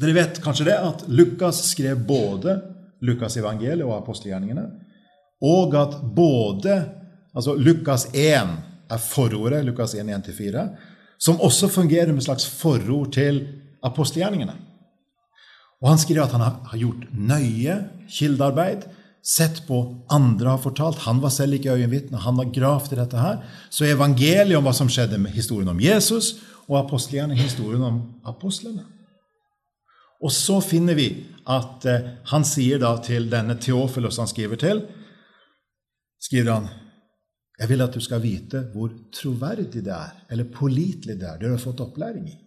Dere 0.00 0.16
vet 0.16 0.40
kanskje 0.40 0.70
det 0.70 0.78
at 0.80 1.04
Lukas 1.12 1.60
skrev 1.74 2.00
både 2.08 2.56
Lukas 3.04 3.36
evangeliet 3.36 3.84
og 3.84 3.98
apostelgjerningene, 3.98 4.64
og 5.44 5.76
at 5.76 6.00
både 6.16 6.78
altså 7.36 7.52
Lukas 7.60 8.06
1 8.14 8.56
er 8.90 9.04
forordet, 9.04 9.60
Lukas 9.66 9.94
1, 9.94 10.08
1-4, 10.08 10.64
som 11.20 11.40
også 11.44 11.68
fungerer 11.68 12.14
med 12.14 12.22
et 12.22 12.30
slags 12.30 12.48
forord 12.48 13.12
til 13.12 13.44
apostelgjerningene. 13.84 14.56
Og 15.80 15.88
Han 15.88 15.98
skriver 15.98 16.26
at 16.26 16.32
han 16.36 16.42
har 16.44 16.76
gjort 16.76 17.06
nøye 17.16 17.76
kildearbeid, 18.12 18.84
sett 19.24 19.62
på 19.66 19.80
andre 20.12 20.54
har 20.54 20.60
fortalt. 20.60 21.04
Han 21.06 21.20
var 21.20 21.32
selv 21.32 21.56
ikke 21.56 21.72
øyenvitne, 21.72 22.20
han 22.20 22.36
har 22.36 22.52
gravd 22.52 22.92
i 22.92 23.00
dette 23.00 23.20
her. 23.20 23.42
Så 23.70 23.88
evangeliet 23.88 24.58
om 24.58 24.64
hva 24.64 24.74
som 24.76 24.88
skjedde 24.92 25.18
med 25.20 25.32
historien 25.32 25.68
om 25.72 25.80
Jesus, 25.80 26.38
og 26.68 26.78
apostlene 26.84 27.36
historien 27.36 27.82
om 27.82 28.00
apostlene. 28.28 28.84
Og 30.20 30.32
så 30.32 30.60
finner 30.60 30.94
vi 30.94 31.08
at 31.48 31.84
eh, 31.88 32.08
han 32.28 32.44
sier 32.44 32.80
da 32.80 32.92
til 33.02 33.30
denne 33.32 33.56
Theofilos 33.56 34.20
han 34.20 34.28
skriver 34.28 34.60
til, 34.60 34.84
skriver 36.20 36.52
han 36.52 36.68
jeg 37.60 37.68
vil 37.68 37.84
at 37.84 37.92
du 37.92 38.00
skal 38.00 38.22
vite 38.24 38.62
hvor 38.72 38.92
troverdig 39.12 39.82
det 39.84 39.92
er, 39.92 40.12
eller 40.32 40.48
pålitelig 40.48 41.18
det 41.20 41.28
er, 41.28 41.36
det 41.36 41.48
du 41.48 41.52
har 41.52 41.60
fått 41.60 41.82
opplæring 41.84 42.28
i. 42.30 42.38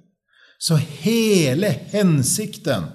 Så 0.57 0.77
hele 0.79 1.69
hensikten 1.91 2.87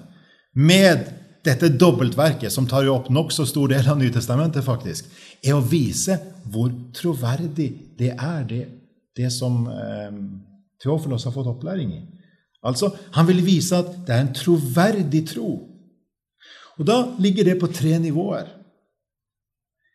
med 0.55 1.07
dette 1.45 1.69
dobbeltverket, 1.69 2.51
som 2.51 2.67
tar 2.67 2.85
jo 2.87 2.95
opp 2.97 3.09
nokså 3.13 3.45
stor 3.47 3.71
del 3.71 3.87
av 3.87 3.99
Nytestamentet, 3.99 4.65
faktisk, 4.65 5.07
er 5.43 5.55
å 5.55 5.63
vise 5.63 6.17
hvor 6.51 6.71
troverdig 6.95 7.69
det 7.99 8.11
er, 8.15 8.43
det, 8.49 8.63
det 9.17 9.31
som 9.33 9.63
eh, 9.71 10.11
Theofilos 10.83 11.25
har 11.27 11.35
fått 11.35 11.49
opplæring 11.51 11.93
i. 11.95 12.01
Altså, 12.63 12.91
Han 13.15 13.27
vil 13.27 13.43
vise 13.45 13.77
at 13.77 13.91
det 14.07 14.15
er 14.15 14.25
en 14.25 14.35
troverdig 14.35 15.27
tro. 15.27 15.51
Og 16.79 16.87
Da 16.87 17.15
ligger 17.19 17.43
det 17.43 17.59
på 17.59 17.67
tre 17.67 17.97
nivåer. 17.99 18.47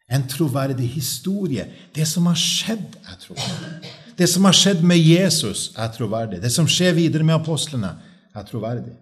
En 0.09 0.29
troverdig 0.29 0.89
historie. 0.89 1.67
Det 1.95 2.07
som 2.09 2.27
har 2.27 2.37
skjedd, 2.37 2.97
er 3.09 3.21
troverdig. 3.21 3.93
Det 4.19 4.29
som 4.29 4.45
har 4.45 4.53
skjedd 4.53 4.83
med 4.85 5.01
Jesus, 5.01 5.73
er 5.77 5.89
troverdig. 5.89 6.43
Det 6.43 6.53
som 6.53 6.69
skjer 6.69 6.93
videre 6.95 7.25
med 7.25 7.35
apostlene, 7.35 7.97
er 8.35 8.45
troverdig. 8.45 8.93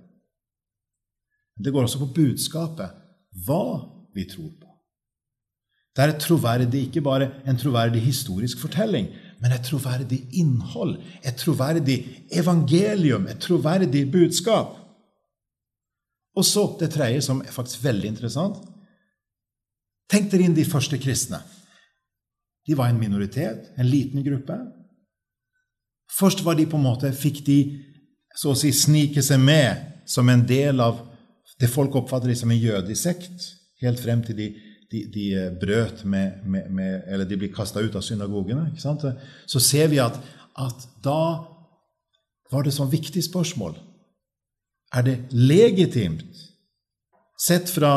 Det 1.64 1.72
går 1.72 1.86
også 1.86 2.02
på 2.02 2.12
budskapet 2.16 2.98
hva 3.46 3.64
vi 4.14 4.26
tror 4.28 4.50
på. 4.50 4.68
Det 5.92 6.04
er 6.04 6.14
et 6.14 6.22
troverdig, 6.24 6.86
ikke 6.88 7.02
bare 7.04 7.28
en 7.48 7.58
troverdig 7.58 8.00
historisk 8.00 8.58
fortelling, 8.58 9.10
men 9.42 9.52
et 9.52 9.64
troverdig 9.66 10.22
innhold, 10.40 10.96
et 11.24 11.36
troverdig 11.36 11.98
evangelium, 12.32 13.26
et 13.28 13.40
troverdig 13.40 14.06
budskap. 14.12 14.78
Og 16.36 16.44
så 16.44 16.64
det 16.80 16.90
tredje, 16.94 17.20
som 17.22 17.42
er 17.44 17.52
faktisk 17.52 17.84
veldig 17.84 18.08
interessant. 18.08 18.62
Tenk 20.08 20.30
dere 20.32 20.48
inn 20.48 20.56
de 20.56 20.64
første 20.64 20.96
kristne. 21.00 21.42
De 22.66 22.76
var 22.78 22.88
en 22.88 23.00
minoritet, 23.00 23.72
en 23.76 23.88
liten 23.88 24.24
gruppe. 24.24 24.56
Først 26.18 26.44
var 26.44 26.56
de 26.56 26.66
på 26.66 26.76
en 26.76 26.86
måte, 26.86 27.12
fikk 27.12 27.44
de 27.46 27.58
så 28.36 28.52
å 28.52 28.56
si 28.56 28.72
snike 28.72 29.22
seg 29.24 29.40
med 29.40 30.04
som 30.08 30.28
en 30.28 30.44
del 30.48 30.80
av 30.80 31.02
det 31.62 31.70
folk 31.70 31.94
oppfatter 31.94 32.34
som 32.34 32.50
en 32.50 32.58
jødisk 32.58 33.02
sekt, 33.02 33.44
helt 33.82 34.00
frem 34.02 34.22
til 34.26 34.38
de, 34.38 34.48
de, 34.90 35.04
de 35.14 35.26
eh, 35.38 35.52
brøt 35.60 36.04
med, 36.04 36.42
med, 36.44 36.70
med, 36.70 37.02
Eller 37.06 37.28
de 37.28 37.38
blir 37.38 37.52
kasta 37.54 37.80
ut 37.80 37.94
av 37.94 38.02
synagogene. 38.02 38.72
Så 39.46 39.62
ser 39.62 39.90
vi 39.92 40.00
at, 40.02 40.18
at 40.58 40.88
da 41.04 41.22
var 42.52 42.66
det 42.66 42.74
sånn 42.74 42.90
viktig 42.90 43.22
spørsmål. 43.24 43.76
Er 44.92 45.06
det 45.06 45.16
legitimt, 45.32 46.42
sett 47.38 47.70
fra 47.72 47.94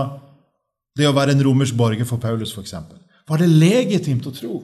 det 0.96 1.10
å 1.10 1.16
være 1.16 1.36
en 1.36 1.44
romersk 1.44 1.76
borger 1.76 2.08
for 2.08 2.22
Paulus 2.22 2.54
f.eks., 2.56 2.78
var 3.26 3.42
det 3.42 3.50
legitimt 3.50 4.28
å 4.30 4.34
tro? 4.34 4.62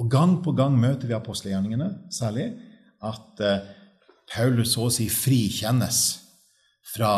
Og 0.00 0.08
gang 0.10 0.38
på 0.42 0.54
gang 0.56 0.72
møter 0.80 1.10
vi 1.10 1.14
apostelgjerningene 1.14 2.08
særlig 2.10 2.48
at 3.04 3.42
eh, 3.44 3.64
Paulus 4.32 4.72
så 4.72 4.88
å 4.88 4.92
si 4.92 5.10
frikjennes 5.12 6.00
fra 6.92 7.12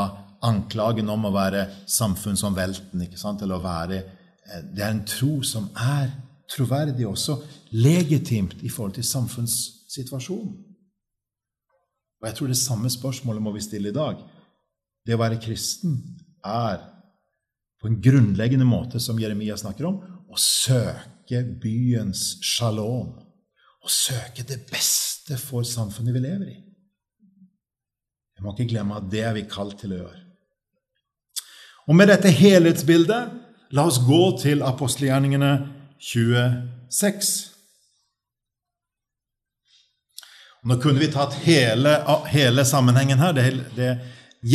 anklagen 0.45 1.09
om 1.11 1.27
å 1.29 1.33
være 1.35 1.67
samfunnsomveltende. 1.91 3.09
ikke 3.09 3.21
sant? 3.21 3.43
Eller 3.43 3.59
å 3.59 3.65
være 3.65 3.99
eh, 4.01 4.63
Det 4.71 4.85
er 4.85 4.93
en 4.93 5.05
tro 5.09 5.41
som 5.47 5.71
er 5.75 6.13
troverdig 6.51 7.07
også 7.09 7.39
legitimt 7.73 8.61
i 8.63 8.71
forhold 8.71 8.95
til 8.99 9.07
samfunnssituasjonen. 9.09 10.55
Og 12.21 12.29
jeg 12.29 12.37
tror 12.39 12.49
det 12.49 12.61
samme 12.61 12.91
spørsmålet 12.91 13.43
må 13.43 13.53
vi 13.53 13.65
stille 13.65 13.91
i 13.91 13.97
dag. 13.97 14.21
Det 15.05 15.17
å 15.17 15.21
være 15.21 15.41
kristen 15.43 15.99
er 16.45 16.81
på 17.81 17.91
en 17.91 17.99
grunnleggende 18.01 18.65
måte, 18.65 19.01
som 19.01 19.19
Jeremia 19.21 19.57
snakker 19.61 19.89
om, 19.89 19.99
å 20.25 20.39
søke 20.41 21.43
byens 21.61 22.39
shalom. 22.41 23.13
Å 23.85 23.91
søke 23.93 24.47
det 24.49 24.63
beste 24.71 25.37
for 25.37 25.67
samfunnet 25.69 26.17
vi 26.17 26.23
lever 26.25 26.49
i. 26.49 26.57
Jeg 28.35 28.45
må 28.45 28.53
ikke 28.55 28.73
glemme 28.75 28.99
at 28.99 29.09
det 29.11 29.23
er 29.25 29.35
vi 29.37 29.47
kalt 29.49 29.79
til 29.81 29.95
å 29.95 30.03
gjøre. 30.03 30.21
Og 31.89 31.97
med 31.97 32.09
dette 32.09 32.33
helhetsbildet, 32.33 33.35
la 33.75 33.85
oss 33.89 34.01
gå 34.05 34.23
til 34.41 34.65
apostelgjerningene 34.65 35.53
26. 36.01 37.33
Nå 40.65 40.79
kunne 40.81 41.03
vi 41.03 41.11
tatt 41.13 41.37
hele, 41.45 41.99
hele 42.33 42.65
sammenhengen 42.65 43.21
her. 43.21 43.37
Det, 43.37 43.45
det, 43.77 43.91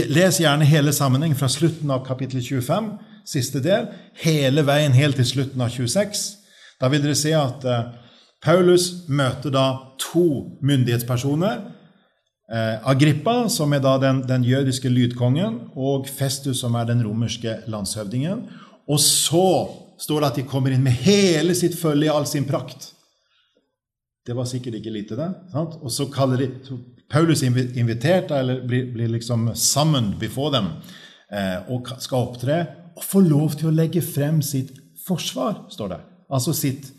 les 0.10 0.42
gjerne 0.42 0.66
hele 0.66 0.94
sammenhengen 0.96 1.38
fra 1.38 1.50
slutten 1.52 1.92
av 1.94 2.02
kapittel 2.08 2.42
25, 2.42 2.92
siste 3.30 3.62
del, 3.62 3.92
hele 4.24 4.66
veien 4.66 4.96
helt 4.98 5.20
til 5.22 5.28
slutten 5.36 5.62
av 5.62 5.70
26. 5.74 6.24
Da 6.82 6.90
vil 6.90 7.04
dere 7.04 7.18
se 7.18 7.36
at 7.38 7.66
uh, 7.68 7.92
Paulus 8.42 9.06
møter 9.12 9.54
da 9.54 9.68
to 10.02 10.58
myndighetspersoner 10.66 11.60
Eh, 11.60 11.79
Agrippa, 12.50 13.44
som 13.54 13.74
er 13.78 13.82
da 13.84 13.92
den, 14.02 14.24
den, 14.26 14.46
jødiske 14.48 14.90
lydkongen, 14.90 15.60
og 15.78 16.08
Festus, 16.10 16.64
som 16.64 16.74
er 16.80 16.88
den 16.90 17.04
romerske 17.06 17.60
landshøvdingen. 17.70 18.42
Og 18.90 18.98
så 19.04 19.50
står 20.02 20.24
det 20.24 20.30
at 20.32 20.40
de 20.40 20.48
kommer 20.50 20.74
inn 20.74 20.82
med 20.82 20.98
hele 21.06 21.54
sitt 21.58 21.78
følge 21.78 22.08
i 22.08 22.14
all 22.14 22.26
sin 22.26 22.48
prakt. 22.50 22.90
Det 24.26 24.34
var 24.38 24.50
sikkert 24.50 24.80
ikke 24.80 24.94
lite, 24.94 25.18
det. 25.20 25.30
Sant? 25.54 25.78
Og 25.84 25.94
så 25.94 26.08
kaller 26.14 26.42
de 26.42 26.50
så 26.66 26.80
Paulus 27.10 27.42
invitert, 27.44 28.32
eller 28.32 28.62
blir, 28.68 28.92
blir 28.94 29.10
liksom 29.10 29.50
sammen 29.58 30.12
before 30.20 30.54
dem, 30.54 30.68
eh, 31.34 31.72
og 31.74 31.90
skal 31.98 32.28
opptre, 32.28 32.60
og 32.94 33.06
få 33.06 33.24
lov 33.26 33.58
til 33.58 33.72
å 33.72 33.74
legge 33.74 34.04
frem 34.06 34.44
sitt 34.46 34.76
forsvar, 35.08 35.64
står 35.74 35.94
det. 35.96 36.00
Altså 36.30 36.54
sitt, 36.54 36.92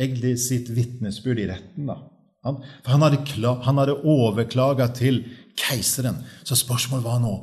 egentlig 0.00 0.38
sitt 0.40 0.70
vitnesbyrd 0.72 1.42
i 1.42 1.48
retten. 1.50 1.90
da. 1.90 1.98
For 2.84 2.94
han 2.94 3.04
hadde, 3.04 3.52
han 3.66 3.80
hadde 3.80 3.98
overklaga 4.06 4.88
til 4.94 5.24
keiseren. 5.58 6.22
Så 6.44 6.58
spørsmålet 6.58 7.06
var 7.06 7.20
nå 7.22 7.34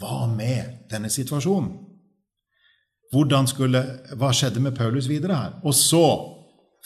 hva 0.00 0.24
med 0.30 0.86
denne 0.90 1.10
situasjonen? 1.12 1.72
Skulle, 3.50 3.82
hva 4.14 4.30
skjedde 4.36 4.62
med 4.62 4.76
Paulus 4.76 5.08
videre 5.10 5.36
her? 5.36 5.56
Og 5.66 5.74
så 5.74 6.04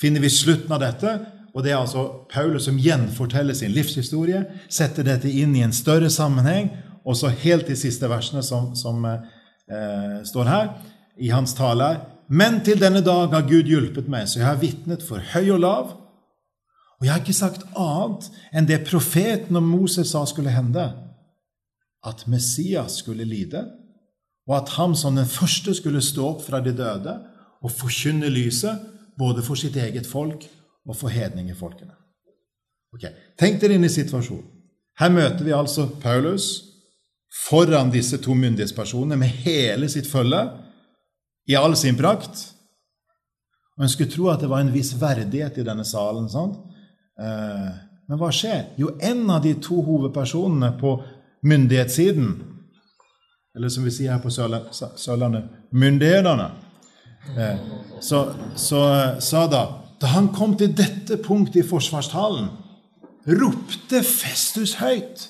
finner 0.00 0.22
vi 0.24 0.32
slutten 0.32 0.72
av 0.72 0.80
dette. 0.82 1.18
Og 1.54 1.62
det 1.62 1.70
er 1.70 1.78
altså 1.78 2.26
Paulus 2.32 2.64
som 2.66 2.78
gjenforteller 2.80 3.54
sin 3.54 3.74
livshistorie, 3.74 4.40
setter 4.68 5.06
dette 5.06 5.30
inn 5.30 5.52
i 5.54 5.62
en 5.62 5.74
større 5.74 6.10
sammenheng, 6.10 6.72
og 7.06 7.14
så 7.14 7.30
helt 7.44 7.68
de 7.68 7.76
siste 7.78 8.08
versene 8.10 8.42
som, 8.42 8.72
som 8.74 9.04
eh, 9.06 10.16
står 10.26 10.50
her 10.50 10.72
i 11.20 11.30
hans 11.30 11.54
tale. 11.54 11.92
Men 12.26 12.58
til 12.66 12.80
denne 12.80 13.04
dag 13.04 13.30
har 13.36 13.46
Gud 13.46 13.70
hjulpet 13.70 14.08
meg, 14.10 14.26
så 14.26 14.40
jeg 14.40 14.48
har 14.48 14.58
vitnet 14.58 15.04
for 15.06 15.22
høy 15.34 15.52
og 15.54 15.62
lav 15.62 15.92
og 17.04 17.08
jeg 17.08 17.12
har 17.12 17.20
ikke 17.20 17.36
sagt 17.36 17.64
annet 17.76 18.30
enn 18.56 18.64
det 18.64 18.78
profeten 18.88 19.58
og 19.60 19.66
Moses 19.66 20.14
sa 20.14 20.22
skulle 20.24 20.54
hende, 20.54 20.86
at 22.00 22.22
Messias 22.32 23.02
skulle 23.02 23.26
lide, 23.28 23.60
og 24.48 24.54
at 24.56 24.72
han 24.78 24.96
som 24.96 25.20
den 25.20 25.28
første 25.28 25.74
skulle 25.76 26.00
stå 26.00 26.30
opp 26.30 26.40
fra 26.46 26.62
de 26.64 26.72
døde 26.72 27.18
og 27.60 27.74
forkynne 27.76 28.32
lyset 28.32 28.80
både 29.20 29.44
for 29.44 29.60
sitt 29.60 29.76
eget 29.76 30.08
folk 30.08 30.48
og 30.88 30.96
for 30.96 31.12
hedningefolkene. 31.12 31.92
Ok, 32.96 33.04
Tenk 33.36 33.60
dere 33.60 33.76
inn 33.76 33.84
i 33.84 33.92
situasjonen. 33.92 34.48
Her 34.96 35.12
møter 35.12 35.44
vi 35.44 35.52
altså 35.52 35.90
Paulus 36.00 36.62
foran 37.50 37.92
disse 37.92 38.16
to 38.16 38.32
myndighetspersonene 38.32 39.20
med 39.20 39.42
hele 39.44 39.92
sitt 39.92 40.08
følge, 40.08 40.46
i 41.52 41.60
all 41.60 41.76
sin 41.76 42.00
prakt. 42.00 42.46
Og 43.76 43.84
En 43.84 43.92
skulle 43.92 44.08
tro 44.08 44.32
at 44.32 44.40
det 44.40 44.48
var 44.48 44.64
en 44.64 44.72
viss 44.72 44.94
verdighet 44.96 45.58
i 45.60 45.68
denne 45.68 45.84
salen. 45.84 46.30
sant? 46.32 46.72
Eh, 47.20 47.70
men 48.08 48.20
hva 48.20 48.30
skjer? 48.34 48.66
Jo, 48.80 48.94
en 49.00 49.28
av 49.30 49.42
de 49.44 49.54
to 49.62 49.80
hovedpersonene 49.84 50.74
på 50.80 50.96
myndighetssiden, 51.46 52.34
eller 53.54 53.70
som 53.70 53.86
vi 53.86 53.92
sier 53.94 54.16
her 54.16 54.22
på 54.22 54.32
Sørlandet, 54.32 55.46
myndighetene, 55.70 56.50
eh, 57.38 57.64
så, 58.02 58.26
så 58.56 58.84
sa 59.22 59.46
da 59.48 59.64
Da 60.02 60.10
han 60.10 60.26
kom 60.34 60.56
til 60.58 60.72
dette 60.76 61.16
punktet 61.22 61.62
i 61.62 61.64
forsvarstalen, 61.64 62.48
ropte 63.24 64.02
Festus 64.04 64.74
høyt. 64.76 65.22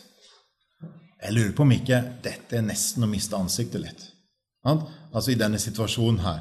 Jeg 1.22 1.34
lurer 1.36 1.52
på 1.54 1.62
om 1.62 1.74
ikke 1.76 2.00
dette 2.24 2.58
er 2.58 2.64
nesten 2.64 3.04
å 3.04 3.08
miste 3.08 3.38
ansiktet 3.38 3.84
litt. 3.84 4.02
Altså 4.66 5.30
i 5.30 5.38
denne 5.38 5.60
situasjonen 5.62 6.18
her. 6.24 6.40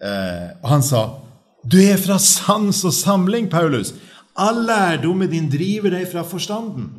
Eh, 0.00 0.48
og 0.62 0.68
han 0.70 0.82
sa, 0.82 1.02
'Du 1.66 1.76
er 1.82 1.96
fra 1.96 2.18
sans 2.18 2.84
og 2.84 2.92
samling, 2.92 3.50
Paulus. 3.50 3.92
All 4.34 4.64
lærdommen 4.66 5.30
din 5.30 5.50
driver 5.50 5.94
deg 5.94 6.08
fra 6.10 6.24
forstanden.' 6.26 6.90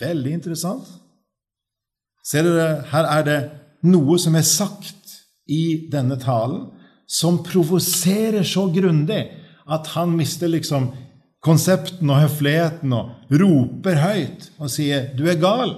Veldig 0.00 0.32
interessant. 0.32 0.86
Ser 2.24 2.46
dere, 2.46 2.82
her 2.88 3.04
er 3.04 3.24
det 3.24 3.38
noe 3.84 4.16
som 4.20 4.36
er 4.36 4.46
sagt 4.46 5.12
i 5.48 5.88
denne 5.92 6.16
talen, 6.20 6.70
som 7.08 7.42
provoserer 7.44 8.44
så 8.46 8.68
grundig 8.72 9.20
at 9.70 9.86
han 9.96 10.12
mister 10.16 10.48
liksom 10.48 10.90
konsepten 11.44 12.10
og 12.12 12.20
høfligheten 12.22 12.92
og 12.96 13.32
roper 13.40 14.00
høyt 14.00 14.50
og 14.58 14.70
sier 14.72 15.12
'du 15.16 15.26
er 15.28 15.40
gal'. 15.40 15.76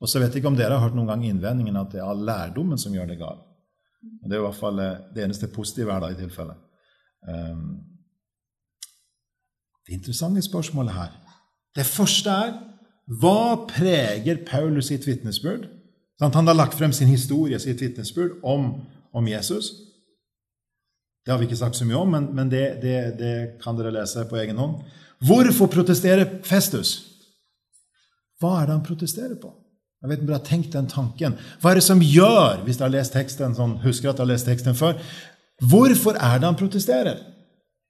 Og 0.00 0.08
så 0.08 0.18
vet 0.18 0.32
jeg 0.32 0.40
ikke 0.40 0.52
om 0.52 0.56
dere 0.56 0.78
har 0.78 0.88
hørt 0.88 0.96
noen 0.96 1.08
gang 1.12 1.24
innvendingen 1.24 1.76
at 1.76 1.92
det 1.92 2.00
er 2.00 2.08
all 2.08 2.24
lærdommen 2.24 2.78
som 2.78 2.92
gjør 2.92 3.06
det 3.06 3.18
gal. 3.18 3.38
Det 4.24 4.32
er 4.32 4.40
i 4.40 4.46
hvert 4.46 4.56
fall 4.56 4.78
eh, 4.80 4.98
det 5.14 5.24
eneste 5.24 5.48
positive 5.52 5.92
her 5.92 6.00
da 6.00 6.08
i 6.08 6.16
tilfellet. 6.16 6.56
Um, 7.28 7.80
det 9.86 9.98
interessante 9.98 10.42
spørsmålet 10.42 10.94
her 10.94 11.10
Det 11.76 11.84
første 11.86 12.30
er 12.30 12.52
hva 13.10 13.66
preger 13.66 14.38
Paulus 14.46 14.86
sitt 14.88 15.06
vitnesbyrd? 15.06 15.66
Han 16.20 16.46
har 16.46 16.54
lagt 16.54 16.76
frem 16.78 16.92
sin 16.92 17.08
historie, 17.08 17.58
sitt 17.58 17.80
vitnesbyrd 17.82 18.38
om, 18.42 18.74
om 19.12 19.28
Jesus. 19.28 19.72
Det 21.24 21.32
har 21.32 21.38
vi 21.40 21.48
ikke 21.48 21.58
sagt 21.58 21.76
så 21.76 21.86
mye 21.88 21.98
om, 21.98 22.12
men, 22.14 22.28
men 22.36 22.50
det, 22.52 22.64
det, 22.82 22.96
det, 23.18 23.32
kan 23.64 23.76
dere 23.76 23.92
lese 23.94 24.24
på 24.28 24.38
egen 24.40 24.60
hånd. 24.60 24.84
Hvorfor 25.26 25.68
protesterer 25.72 26.38
Festus? 26.46 27.00
Hva 28.40 28.60
er 28.60 28.68
det 28.68 28.76
han 28.78 28.86
protesterer 28.86 29.34
på? 29.40 29.50
Jeg 30.00 30.08
vet 30.08 30.16
ikke, 30.16 30.24
om 30.24 30.30
dere 30.30 30.38
har 30.38 30.46
tenkt 30.46 30.76
den 30.76 30.86
tanken. 30.88 31.34
Hva 31.60 31.72
er 31.72 31.80
det 31.80 31.84
som 31.84 32.00
gjør, 32.00 32.62
hvis 32.64 32.78
dere 32.78 32.88
har 32.88 32.94
lest 32.94 33.12
teksten, 33.12 33.56
sånn, 33.56 33.74
husker 33.82 34.12
at 34.12 34.16
dere 34.16 34.28
har 34.28 34.32
lest 34.32 34.48
teksten 34.48 34.78
før, 34.78 34.96
hvorfor 35.60 36.16
er 36.16 36.38
det 36.38 36.48
han 36.48 36.58
protesterer? 36.58 37.20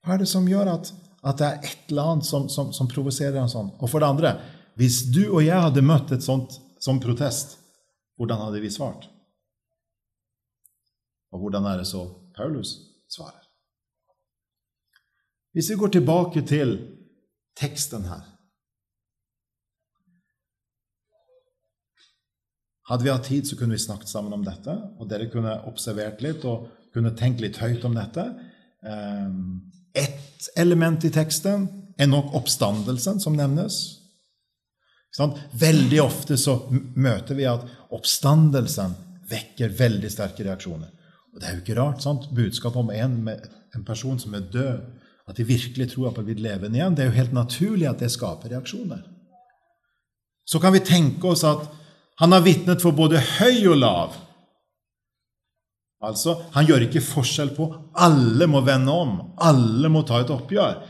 Hva 0.05 0.17
er 0.17 0.23
det 0.23 0.31
som 0.31 0.49
gjør 0.49 0.73
at, 0.75 0.91
at 1.23 1.39
det 1.39 1.47
er 1.47 1.69
et 1.71 1.93
eller 1.93 2.15
annet 2.15 2.29
som, 2.29 2.49
som, 2.53 2.73
som 2.73 2.89
provoserer 2.91 3.39
ham 3.39 3.51
sånn? 3.51 3.73
Og 3.79 3.91
for 3.91 4.03
det 4.03 4.09
andre, 4.11 4.35
hvis 4.81 5.03
du 5.13 5.27
og 5.29 5.43
jeg 5.45 5.61
hadde 5.61 5.85
møtt 5.85 6.13
et 6.15 6.25
sånt 6.25 6.57
som 6.81 7.01
protest, 7.03 7.59
hvordan 8.21 8.47
hadde 8.47 8.63
vi 8.63 8.73
svart? 8.73 9.07
Og 11.31 11.45
hvordan 11.45 11.69
er 11.69 11.83
det 11.83 11.89
så 11.91 12.07
Paulus 12.37 12.75
svarer. 13.11 13.45
Hvis 15.53 15.71
vi 15.71 15.77
går 15.77 15.95
tilbake 15.99 16.43
til 16.47 16.77
teksten 17.59 18.07
her 18.07 18.27
Hadde 22.91 23.07
vi 23.07 23.11
hatt 23.13 23.29
tid, 23.29 23.47
så 23.47 23.55
kunne 23.55 23.77
vi 23.77 23.79
snakket 23.79 24.11
sammen 24.11 24.33
om 24.35 24.41
dette, 24.43 24.73
og 24.99 25.07
dere 25.07 25.29
kunne 25.31 25.53
observert 25.69 26.25
litt 26.25 26.43
og 26.49 26.65
kunne 26.95 27.15
tenke 27.17 27.45
litt 27.45 27.61
høyt 27.63 27.85
om 27.87 27.95
dette. 27.97 28.25
Ehm, 28.87 29.61
ett 29.95 30.49
element 30.57 31.05
i 31.05 31.11
teksten 31.11 31.69
er 31.99 32.09
nok 32.11 32.35
oppstandelsen, 32.35 33.21
som 33.21 33.37
nevnes. 33.37 33.81
Veldig 35.61 36.01
ofte 36.03 36.39
så 36.39 36.57
møter 36.71 37.35
vi 37.35 37.47
at 37.51 37.67
oppstandelsen 37.91 38.95
vekker 39.31 39.75
veldig 39.79 40.11
sterke 40.11 40.47
reaksjoner. 40.47 40.91
Og 41.35 41.41
Det 41.41 41.49
er 41.49 41.55
jo 41.55 41.63
ikke 41.63 41.79
rart. 41.79 42.03
sant? 42.03 42.31
Budskapet 42.35 42.77
om 42.77 42.91
en, 42.91 43.29
en, 43.75 43.85
person 43.85 44.19
som 44.19 44.35
er 44.35 44.41
død, 44.53 44.81
at 45.29 45.37
de 45.37 45.45
virkelig 45.45 45.93
tror 45.93 46.11
på 46.13 46.23
å 46.23 46.27
bli 46.27 46.35
levende 46.35 46.79
igjen, 46.79 46.95
det 46.95 47.05
er 47.05 47.11
jo 47.11 47.19
helt 47.19 47.33
naturlig 47.33 47.87
at 47.87 48.01
det 48.03 48.11
skaper 48.11 48.51
reaksjoner. 48.51 49.05
Så 50.45 50.59
kan 50.59 50.73
vi 50.73 50.81
tenke 50.81 51.29
oss 51.31 51.45
at 51.45 51.69
han 52.19 52.33
har 52.33 52.43
vitnet 52.43 52.83
for 52.83 52.93
både 52.93 53.21
høy 53.39 53.69
og 53.71 53.79
lav. 53.79 54.17
Altså, 56.01 56.39
Han 56.55 56.67
gjør 56.67 56.87
ikke 56.87 57.05
forskjell 57.05 57.53
på 57.57 57.69
alle 58.01 58.47
må 58.49 58.63
vende 58.65 58.93
om, 58.93 59.19
alle 59.37 59.91
må 59.93 60.03
ta 60.09 60.23
et 60.23 60.33
oppgjør. 60.33 60.81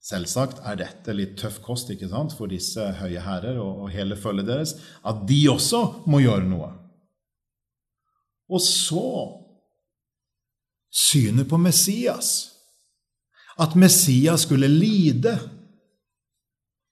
Selvsagt 0.00 0.62
er 0.64 0.78
dette 0.80 1.12
litt 1.12 1.34
tøff 1.36 1.58
kost 1.60 1.90
ikke 1.92 2.08
sant, 2.08 2.32
for 2.32 2.48
disse 2.48 2.86
høye 3.02 3.20
herrer 3.20 3.58
og, 3.60 3.84
og 3.84 3.90
hele 3.92 4.16
følget 4.16 4.48
deres, 4.48 4.72
at 5.04 5.26
de 5.28 5.42
også 5.52 5.82
må 6.08 6.22
gjøre 6.24 6.48
noe. 6.48 6.70
Og 8.50 8.62
så 8.64 9.04
synet 10.90 11.46
på 11.50 11.60
Messias. 11.60 12.30
At 13.60 13.76
Messias 13.76 14.46
skulle 14.48 14.70
lide. 14.72 15.36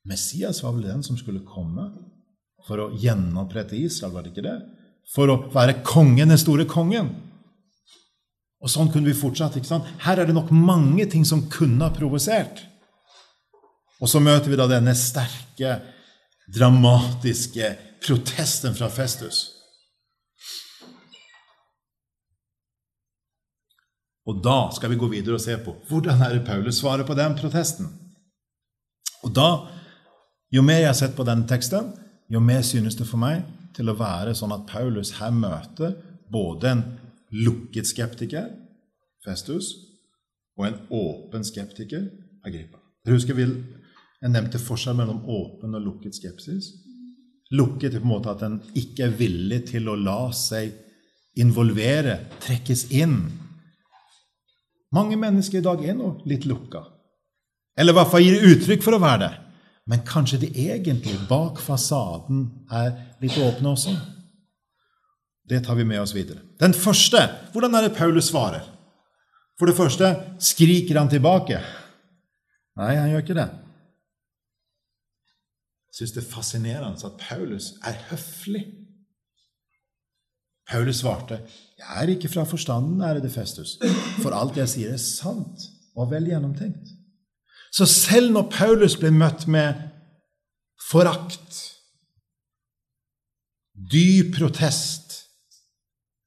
Messias 0.04 0.60
var 0.62 0.76
vel 0.76 0.90
den 0.90 1.02
som 1.02 1.16
skulle 1.16 1.46
komme 1.48 1.88
for 2.68 2.84
å 2.84 2.90
gjenopprette 3.00 3.78
Israel, 3.78 4.12
var 4.12 4.26
det 4.26 4.34
ikke 4.34 4.44
det? 4.44 4.58
For 5.14 5.32
å 5.32 5.38
være 5.54 5.80
kongen, 5.86 6.28
den 6.28 6.40
store 6.40 6.68
kongen. 6.68 7.08
Og 8.58 8.72
sånn 8.72 8.90
kunne 8.90 9.06
vi 9.06 9.14
fortsatt. 9.14 9.56
ikke 9.56 9.70
sant? 9.70 9.86
Her 10.02 10.18
er 10.18 10.26
det 10.26 10.34
nok 10.34 10.50
mange 10.50 11.06
ting 11.10 11.24
som 11.26 11.46
kunne 11.50 11.84
ha 11.84 11.94
provosert. 11.94 12.64
Og 14.02 14.10
så 14.10 14.20
møter 14.22 14.50
vi 14.50 14.58
da 14.58 14.66
denne 14.70 14.94
sterke, 14.98 15.78
dramatiske 16.54 17.70
protesten 18.02 18.74
fra 18.74 18.88
Festus. 18.90 19.46
Og 24.28 24.42
da 24.44 24.68
skal 24.76 24.92
vi 24.92 25.00
gå 25.00 25.08
videre 25.08 25.38
og 25.38 25.42
se 25.42 25.56
på 25.62 25.72
hvordan 25.88 26.20
er 26.24 26.36
det 26.36 26.46
Paulus 26.46 26.82
svarer 26.82 27.06
på 27.08 27.16
den 27.16 27.36
protesten. 27.38 27.88
Og 29.24 29.32
da, 29.34 29.50
Jo 30.48 30.62
mer 30.64 30.78
jeg 30.80 30.88
har 30.88 30.96
sett 30.96 31.16
på 31.16 31.26
denne 31.28 31.44
teksten, 31.44 31.90
jo 32.32 32.40
mer 32.40 32.62
synes 32.64 32.94
det 32.96 33.04
for 33.04 33.20
meg 33.20 33.42
til 33.76 33.90
å 33.92 33.96
være 33.98 34.32
sånn 34.32 34.54
at 34.54 34.62
Paulus 34.70 35.10
her 35.18 35.34
møter 35.36 35.92
både 36.32 36.70
en 36.70 36.80
lukket 37.32 37.88
skeptiker, 37.90 38.50
Festus, 39.24 39.72
og 40.58 40.66
en 40.68 40.78
åpen 40.94 41.44
skeptiker, 41.44 42.08
Agrippa. 42.46 42.78
Dere 43.04 43.18
husker 43.18 43.38
Jeg 43.38 44.30
nevnte 44.34 44.58
forskjell 44.58 44.96
mellom 44.98 45.22
åpen 45.30 45.74
og 45.74 45.82
lukket 45.82 46.16
skepsis. 46.16 46.72
Lukket 47.54 47.94
i 47.94 47.98
på 48.00 48.04
en 48.04 48.10
måte 48.10 48.30
at 48.30 48.42
en 48.42 48.60
ikke 48.74 49.04
er 49.06 49.14
villig 49.14 49.60
til 49.70 49.88
å 49.88 49.94
la 49.94 50.32
seg 50.34 50.72
involvere, 51.38 52.18
trekkes 52.42 52.88
inn 52.90 53.20
mange 54.94 55.18
mennesker 55.20 55.60
i 55.60 55.64
dag 55.64 55.82
er 55.84 55.96
nå 55.96 56.14
litt 56.28 56.46
lukka. 56.48 56.80
Eller 57.78 57.92
i 57.92 57.98
hvert 57.98 58.10
fall 58.10 58.24
gir 58.24 58.46
uttrykk 58.52 58.84
for 58.84 58.96
å 58.96 59.02
være 59.02 59.20
det. 59.26 59.32
Men 59.88 60.04
kanskje 60.04 60.40
de 60.44 60.48
egentlig 60.68 61.16
bak 61.28 61.60
fasaden 61.60 62.46
er 62.72 62.94
litt 63.22 63.36
åpne 63.40 63.74
også? 63.74 63.92
Det 65.48 65.62
tar 65.64 65.74
vi 65.78 65.84
med 65.84 66.00
oss 66.00 66.14
videre. 66.14 66.42
Den 66.60 66.74
første 66.74 67.22
Hvordan 67.52 67.74
er 67.74 67.88
det 67.88 67.96
Paulus 67.96 68.28
svarer? 68.28 68.66
For 69.58 69.66
det 69.66 69.76
første 69.76 70.10
skriker 70.38 71.00
han 71.00 71.10
tilbake. 71.10 71.58
Nei, 72.78 72.92
han 72.94 73.08
gjør 73.10 73.24
ikke 73.24 73.38
det. 73.38 73.48
Jeg 75.88 75.96
syns 75.98 76.12
det 76.14 76.22
er 76.22 76.30
fascinerende 76.30 77.08
at 77.08 77.16
Paulus 77.18 77.72
er 77.82 77.96
høflig. 78.10 78.66
Paulus 80.68 80.96
svarte, 80.96 81.40
'Jeg 81.78 82.02
er 82.02 82.08
ikke 82.08 82.28
fra 82.28 82.44
forstanden, 82.44 83.00
ærede 83.00 83.30
Festus, 83.30 83.78
for 84.22 84.30
alt 84.30 84.56
jeg 84.56 84.68
sier, 84.68 84.92
er 84.92 84.96
sant 84.96 85.60
og 85.96 86.10
vel 86.10 86.24
gjennomtenkt.' 86.28 86.92
Så 87.72 87.86
selv 87.86 88.32
når 88.32 88.50
Paulus 88.50 88.96
ble 88.96 89.10
møtt 89.10 89.46
med 89.48 89.74
forakt, 90.90 91.56
dyp 93.92 94.34
protest, 94.38 95.07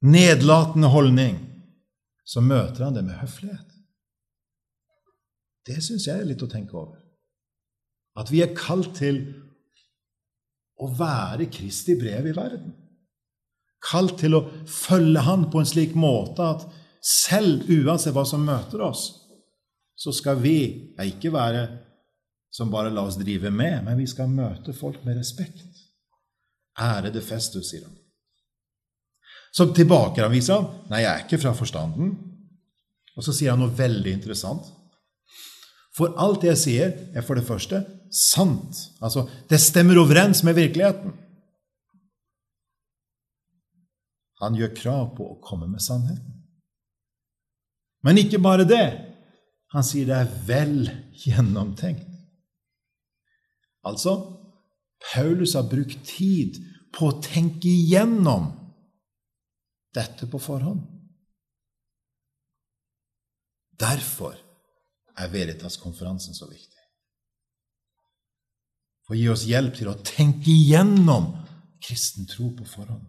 nedlatende 0.01 0.89
holdning, 0.91 1.37
så 2.25 2.41
møter 2.41 2.85
han 2.87 2.97
det 2.97 3.05
med 3.05 3.19
høflighet. 3.21 3.67
Det 5.67 5.77
syns 5.83 6.07
jeg 6.07 6.21
er 6.21 6.29
litt 6.29 6.41
å 6.41 6.49
tenke 6.49 6.77
over. 6.77 6.97
At 8.17 8.31
vi 8.33 8.41
er 8.43 8.55
kalt 8.57 8.95
til 8.97 9.21
å 10.81 10.89
være 10.97 11.47
Kristi 11.53 11.95
brev 11.99 12.31
i 12.31 12.35
verden. 12.35 12.73
Kalt 13.81 14.17
til 14.21 14.37
å 14.37 14.45
følge 14.69 15.23
Han 15.25 15.47
på 15.53 15.61
en 15.61 15.69
slik 15.69 15.93
måte 15.97 16.45
at 16.45 16.65
selv 17.01 17.69
uansett 17.69 18.13
hva 18.13 18.25
som 18.29 18.43
møter 18.45 18.81
oss, 18.85 19.07
så 19.97 20.13
skal 20.13 20.41
vi 20.41 20.57
ikke 21.01 21.31
være 21.33 21.63
som 22.51 22.69
bare 22.73 22.91
la 22.91 23.05
oss 23.07 23.17
drive 23.17 23.49
med, 23.53 23.83
men 23.85 23.97
vi 23.97 24.07
skal 24.09 24.29
møte 24.29 24.73
folk 24.75 25.05
med 25.05 25.17
respekt. 25.21 25.63
Ærede 26.81 27.21
Festus, 27.23 27.69
sier 27.69 27.85
han. 27.85 28.00
Så 29.51 29.67
tilbakeviser 29.75 30.59
han. 30.59 30.69
Nei, 30.91 31.01
jeg 31.03 31.11
er 31.11 31.25
ikke 31.25 31.41
fra 31.41 31.55
forstanden. 31.55 32.13
Og 33.17 33.25
så 33.25 33.33
sier 33.35 33.53
han 33.53 33.59
noe 33.61 33.75
veldig 33.75 34.13
interessant. 34.15 34.69
For 35.95 36.15
alt 36.23 36.45
jeg 36.47 36.59
sier, 36.59 36.93
er 37.11 37.25
for 37.25 37.35
det 37.35 37.47
første 37.47 37.83
sant. 38.11 38.79
Altså, 39.03 39.25
det 39.51 39.59
stemmer 39.59 39.99
overens 39.99 40.43
med 40.47 40.55
virkeligheten. 40.55 41.13
Han 44.41 44.55
gjør 44.57 44.71
krav 44.77 45.09
på 45.17 45.27
å 45.33 45.39
komme 45.43 45.67
med 45.69 45.83
sannheten. 45.83 46.39
Men 48.01 48.17
ikke 48.17 48.41
bare 48.41 48.65
det. 48.65 48.87
Han 49.75 49.85
sier 49.85 50.07
det 50.09 50.17
er 50.17 50.31
vel 50.47 50.89
gjennomtenkt. 51.21 52.07
Altså 53.85 54.15
Paulus 55.01 55.55
har 55.57 55.69
brukt 55.69 56.03
tid 56.05 56.59
på 56.93 57.09
å 57.09 57.19
tenke 57.23 57.69
igjennom 57.69 58.49
dette 59.95 60.27
på 60.27 60.39
forhånd. 60.39 60.83
Derfor 63.81 64.37
er 65.17 65.31
Veritas-konferansen 65.31 66.37
så 66.37 66.47
viktig. 66.49 66.77
For 69.07 69.17
å 69.17 69.19
gi 69.19 69.29
oss 69.33 69.47
hjelp 69.49 69.75
til 69.75 69.89
å 69.91 69.97
tenke 70.05 70.51
igjennom 70.53 71.31
kristen 71.81 72.29
tro 72.29 72.51
på 72.55 72.67
forhånd. 72.69 73.07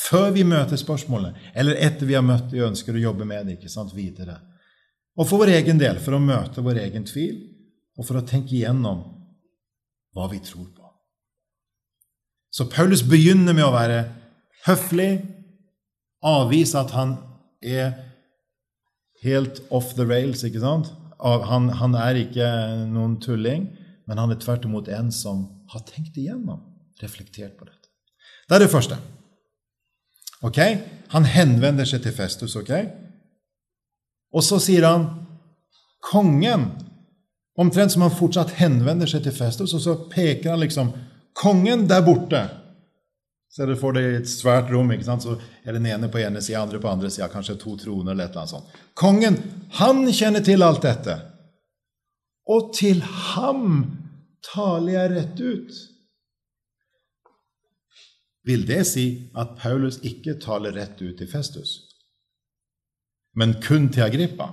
Før 0.00 0.30
vi 0.34 0.44
møter 0.46 0.78
spørsmålene, 0.80 1.52
eller 1.54 1.78
etter 1.78 2.08
vi 2.08 2.16
har 2.18 2.26
møtt 2.26 2.52
og 2.54 2.68
ønsker 2.70 2.96
å 2.96 3.04
jobbe 3.04 3.26
med 3.28 3.46
det 3.46 3.58
ikke 3.58 3.70
sant, 3.72 3.94
videre. 3.94 4.36
Og 5.18 5.26
for 5.28 5.42
vår 5.42 5.54
egen 5.58 5.78
del, 5.80 5.98
for 6.02 6.16
å 6.16 6.22
møte 6.22 6.64
vår 6.64 6.82
egen 6.86 7.06
tvil, 7.06 7.40
og 7.98 8.06
for 8.06 8.20
å 8.20 8.26
tenke 8.26 8.56
igjennom 8.56 9.02
hva 10.16 10.28
vi 10.30 10.40
tror 10.42 10.70
på. 10.74 10.86
Så 12.50 12.66
Paulus 12.70 13.02
begynner 13.06 13.54
med 13.54 13.66
å 13.66 13.74
være 13.74 14.00
høflig, 14.66 15.12
avvise 16.22 16.78
at 16.78 16.92
han 16.94 17.16
er 17.62 17.92
helt 19.22 19.62
off 19.70 19.94
the 19.94 20.06
rails. 20.08 20.44
ikke 20.44 20.62
sant? 20.62 20.90
Han, 21.20 21.68
han, 21.76 21.94
er 21.94 22.22
ikke 22.22 22.48
noen 22.88 23.18
tulling, 23.20 23.68
men 24.08 24.18
han 24.18 24.32
er 24.32 24.40
tvert 24.40 24.64
imot 24.64 24.88
en 24.88 25.10
som 25.12 25.44
har 25.70 25.84
tenkt 25.88 26.16
igjennom, 26.16 26.62
reflektert 27.02 27.58
på 27.58 27.68
dette. 27.68 27.90
Det 28.48 28.56
er 28.56 28.64
det 28.64 28.72
første. 28.72 28.96
Ok? 30.42 30.58
Han 31.12 31.28
henvender 31.28 31.84
seg 31.84 32.02
til 32.02 32.16
Festus. 32.16 32.56
ok? 32.56 32.72
Og 34.32 34.44
så 34.46 34.60
sier 34.62 34.86
han 34.88 35.06
kongen. 36.10 36.70
Omtrent 37.60 37.92
som 37.92 38.06
han 38.06 38.14
fortsatt 38.14 38.54
henvender 38.56 39.10
seg 39.10 39.26
til 39.26 39.36
Festus, 39.36 39.74
og 39.76 39.82
så 39.84 39.96
peker 40.10 40.54
han 40.54 40.62
liksom 40.64 40.94
Kongen 41.40 41.84
der 41.88 42.02
borte. 42.02 42.40
Ser 43.50 43.66
du 43.66 43.76
får 43.76 43.92
det 43.92 44.02
i 44.02 44.16
et 44.20 44.30
svært 44.30 44.68
rom, 44.70 44.92
ikke 44.94 45.08
sant? 45.08 45.24
så 45.26 45.34
er 45.66 45.74
den 45.74 45.88
ene 45.90 46.08
på 46.10 46.20
ene 46.22 46.38
sida, 46.42 46.62
andre 46.62 46.78
på 46.78 46.90
andre 46.90 47.10
sida, 47.10 47.26
kanskje 47.32 47.58
to 47.58 47.74
troner 47.80 48.12
eller 48.12 48.28
et 48.28 48.30
eller 48.30 48.44
annet 48.44 48.52
sånt. 48.52 48.76
Kongen, 48.94 49.38
han 49.80 50.04
kjenner 50.14 50.44
til 50.46 50.62
alt 50.62 50.84
dette. 50.86 51.16
Og 52.50 52.70
til 52.78 53.02
ham 53.02 53.66
taler 54.52 54.92
jeg 54.94 55.12
rett 55.16 55.42
ut. 55.42 55.80
Vil 58.46 58.62
det 58.70 58.84
si 58.88 59.06
at 59.38 59.58
Paulus 59.58 59.98
ikke 60.06 60.38
taler 60.40 60.74
rett 60.78 61.02
ut 61.02 61.18
til 61.18 61.28
Festus, 61.28 61.74
men 63.36 63.58
kun 63.62 63.90
til 63.92 64.06
Agrippa? 64.06 64.48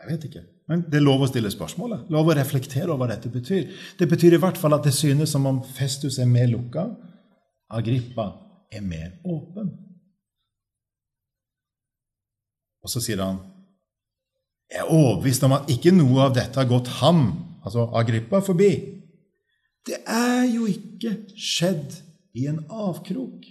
Jeg 0.00 0.12
vet 0.12 0.26
ikke. 0.30 0.46
Men 0.68 0.84
det 0.88 0.96
er 0.96 1.04
lov 1.04 1.24
å 1.24 1.28
stille 1.28 1.50
spørsmålet. 1.52 2.06
Lov 2.12 2.30
å 2.30 2.36
reflektere 2.38 2.88
over 2.88 3.04
hva 3.04 3.10
dette 3.12 3.28
betyr. 3.32 3.66
Det 3.98 4.08
betyr 4.08 4.36
i 4.36 4.40
hvert 4.40 4.60
fall 4.60 4.76
at 4.76 4.86
det 4.86 4.94
synes 4.96 5.34
som 5.34 5.44
om 5.50 5.60
Festus 5.76 6.18
er 6.22 6.30
mer 6.30 6.48
lukka, 6.52 6.88
Agrippa 7.74 8.30
er 8.72 8.84
mer 8.84 9.18
åpen. 9.24 9.72
Og 12.84 12.92
så 12.92 13.00
sier 13.02 13.20
han 13.24 13.42
jeg 14.72 14.80
er 14.80 14.90
overbevist 14.90 15.44
om 15.46 15.52
at 15.54 15.68
ikke 15.70 15.92
noe 15.94 16.24
av 16.24 16.32
dette 16.34 16.58
har 16.58 16.66
gått 16.66 16.88
ham, 16.98 17.26
altså 17.62 17.84
Agrippa, 17.94 18.40
forbi. 18.42 18.72
Det 19.86 20.00
er 20.08 20.48
jo 20.48 20.64
ikke 20.66 21.12
skjedd 21.36 22.00
i 22.34 22.48
en 22.50 22.62
avkrok. 22.72 23.44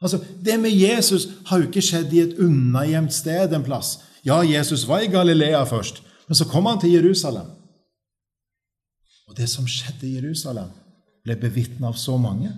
Altså, 0.00 0.22
Det 0.44 0.60
med 0.60 0.70
Jesus 0.70 1.28
har 1.50 1.58
jo 1.58 1.68
ikke 1.68 1.82
skjedd 1.82 2.14
i 2.14 2.22
et 2.22 2.38
unnagjemt 2.38 3.12
sted 3.12 3.52
en 3.52 3.66
plass. 3.66 3.98
Ja, 4.24 4.40
Jesus 4.46 4.86
var 4.88 5.02
i 5.02 5.10
Galilea 5.10 5.64
først, 5.66 6.02
men 6.28 6.36
så 6.36 6.44
kom 6.48 6.66
han 6.66 6.80
til 6.80 6.92
Jerusalem. 6.92 7.48
Og 9.28 9.36
det 9.36 9.48
som 9.48 9.68
skjedde 9.68 10.08
i 10.08 10.14
Jerusalem, 10.16 10.70
ble 11.24 11.36
bevitna 11.36 11.90
av 11.90 11.96
så 12.00 12.16
mange 12.20 12.52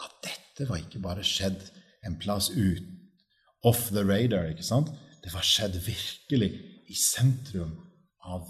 at 0.00 0.16
dette 0.24 0.68
var 0.68 0.80
ikke 0.82 1.02
bare 1.02 1.24
skjedd 1.26 1.62
en 2.06 2.16
plass 2.20 2.50
ut, 2.50 2.84
off 3.62 3.90
the 3.90 4.02
radar. 4.04 4.48
ikke 4.50 4.64
sant? 4.64 4.88
Det 5.24 5.32
var 5.34 5.44
skjedd 5.44 5.76
virkelig 5.84 6.50
i 6.88 6.96
sentrum 6.96 7.74
av, 8.24 8.46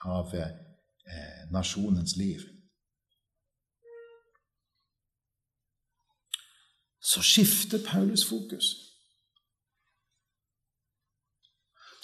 av 0.00 0.32
eh, 0.34 1.42
nasjonens 1.52 2.16
liv. 2.16 2.40
Så 7.00 7.22
skifter 7.22 7.82
Paulus 7.84 8.24
fokus. 8.24 8.89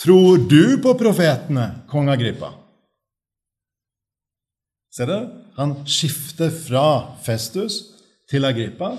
Tror 0.02 0.38
du 0.48 0.76
på 0.82 0.92
profetene, 0.98 1.70
kong 1.88 2.10
Agrippa? 2.12 2.52
Ser 4.92 5.08
dere? 5.08 5.28
Han 5.56 5.72
skifter 5.88 6.52
fra 6.52 7.16
Festus 7.24 7.78
til 8.28 8.44
Agrippa 8.44 8.90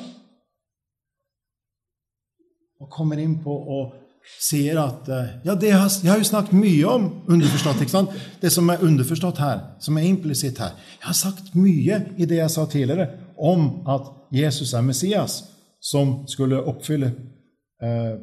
og 2.77 2.89
kommer 2.93 3.21
inn 3.21 3.35
på 3.41 3.53
og 3.53 3.93
sier 4.41 4.77
at 4.81 5.07
eh, 5.09 5.29
Ja, 5.45 5.55
det 5.55 5.71
har, 5.71 5.87
jeg 6.03 6.11
har 6.11 6.19
jo 6.21 6.27
snakket 6.27 6.57
mye 6.57 6.89
om 6.89 7.07
underforstått. 7.29 7.81
ikke 7.81 7.93
sant? 7.93 8.17
Det 8.41 8.51
som 8.53 8.69
er 8.69 8.83
underforstått 8.85 9.39
her, 9.41 9.63
som 9.81 9.97
er 9.97 10.09
implisitt 10.09 10.59
her. 10.61 10.75
Jeg 10.99 11.07
har 11.07 11.17
sagt 11.17 11.53
mye 11.55 12.01
i 12.17 12.27
det 12.27 12.41
jeg 12.41 12.53
sa 12.53 12.65
tidligere, 12.69 13.09
om 13.37 13.83
at 13.89 14.11
Jesus 14.33 14.73
er 14.73 14.85
Messias, 14.85 15.43
som 15.81 16.27
skulle 16.27 16.61
oppfylle 16.61 17.13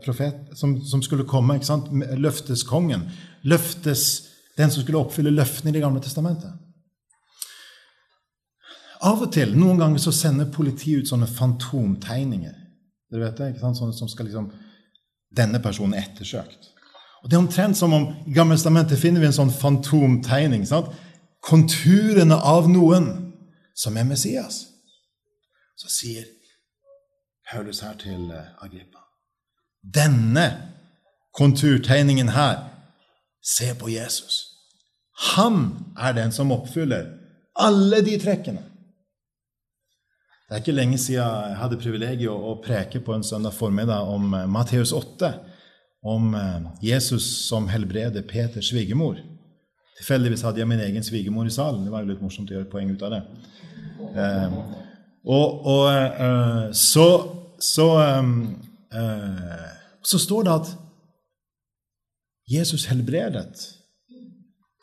profet 0.05 0.59
som, 0.59 0.85
som, 0.85 1.03
skulle 1.03 1.25
komme. 1.25 1.55
ikke 1.55 1.67
sant? 1.67 1.91
Løfteskongen. 2.19 3.07
Løftes, 3.43 4.27
den 4.59 4.71
som 4.71 4.83
skulle 4.83 4.99
oppfylle 4.99 5.31
løftene 5.31 5.71
i 5.71 5.75
Det 5.77 5.83
gamle 5.83 6.03
testamentet. 6.03 6.53
Av 9.05 9.21
og 9.21 9.33
til, 9.33 9.53
noen 9.59 9.79
ganger, 9.79 10.01
så 10.01 10.13
sender 10.15 10.51
politiet 10.53 11.05
ut 11.05 11.11
sånne 11.11 11.29
fantomtegninger. 11.29 12.55
Dere 13.13 13.27
vet 13.27 13.39
det, 13.39 13.51
ikke 13.53 13.67
sant? 13.67 13.79
Sånne 13.79 13.97
som 13.97 14.11
skal 14.11 14.31
liksom 14.31 14.53
Denne 15.35 15.59
personen 15.59 15.97
er 15.99 16.05
ettersøkt. 16.07 16.71
Og 17.25 17.31
Det 17.31 17.35
er 17.35 17.43
omtrent 17.43 17.77
som 17.77 17.93
om 17.93 18.05
i 18.27 18.35
Gamle 18.37 18.55
testamentet 18.55 19.01
finner 19.01 19.21
vi 19.21 19.27
en 19.27 19.35
sånn 19.35 19.51
fantomtegning. 19.51 20.67
sant? 20.67 20.93
Konturene 21.43 22.37
av 22.39 22.69
noen 22.71 23.35
som 23.75 23.97
er 23.97 24.05
Messias. 24.05 24.67
Så 25.77 25.89
sier 25.91 26.25
Paulus 27.51 27.81
her 27.81 27.95
til 27.99 28.31
eh, 28.31 28.63
Agrippa 28.63 29.04
denne 29.85 30.47
konturtegningen 31.37 32.33
her 32.35 32.71
Se 33.45 33.75
på 33.77 33.91
Jesus. 33.93 34.55
Han 35.37 35.75
er 36.01 36.15
den 36.17 36.33
som 36.33 36.53
oppfyller 36.55 37.11
alle 37.61 37.99
de 38.01 38.15
trekkene. 38.17 38.63
Det 40.49 40.57
er 40.57 40.63
ikke 40.63 40.77
lenge 40.77 40.99
siden 41.01 41.21
jeg 41.21 41.59
hadde 41.61 41.81
privilegiet 41.81 42.33
å 42.33 42.55
preke 42.65 43.03
på 43.05 43.13
en 43.13 43.25
søndag 43.27 43.53
formiddag 43.53 44.09
om 44.09 44.33
eh, 44.33 44.47
Matteus 44.49 44.93
8, 44.97 45.31
om 46.09 46.35
eh, 46.37 46.67
Jesus 46.85 47.27
som 47.49 47.69
helbreder 47.69 48.25
Peters 48.29 48.73
svigermor. 48.73 49.21
Tilfeldigvis 49.99 50.43
hadde 50.45 50.61
jeg 50.61 50.69
min 50.69 50.83
egen 50.85 51.05
svigermor 51.07 51.49
i 51.49 51.55
salen. 51.55 51.85
Det 51.85 51.93
var 51.93 52.05
jo 52.05 52.13
litt 52.13 52.25
morsomt 52.25 52.51
å 52.51 52.59
gjøre 52.59 52.71
poeng 52.73 52.91
ut 52.93 53.05
av 53.07 53.15
det. 53.15 53.23
Eh, 54.09 54.59
og, 55.25 55.69
og 55.75 55.87
eh, 55.93 56.67
så, 56.77 57.09
så 57.63 57.89
eh, 58.05 59.74
så 60.05 60.21
står 60.21 60.45
det 60.45 60.55
at 60.55 60.75
Jesus 62.51 62.85
helbredet 62.91 63.63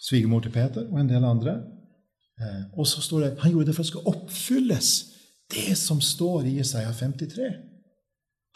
svigermor 0.02 0.42
til 0.42 0.54
Peter 0.54 0.88
og 0.90 1.00
en 1.00 1.10
del 1.10 1.26
andre. 1.28 1.60
Eh, 2.42 2.64
og 2.74 2.88
så 2.90 3.04
står 3.06 3.24
det 3.24 3.32
han 3.44 3.54
gjorde 3.54 3.70
det 3.70 3.76
for 3.78 3.84
at 3.84 3.90
det 3.90 3.94
skal 3.94 4.10
oppfylles, 4.14 4.90
det 5.52 5.78
som 5.78 6.02
står 6.02 6.48
i 6.50 6.58
Jesaja 6.58 6.92
53. 6.96 7.52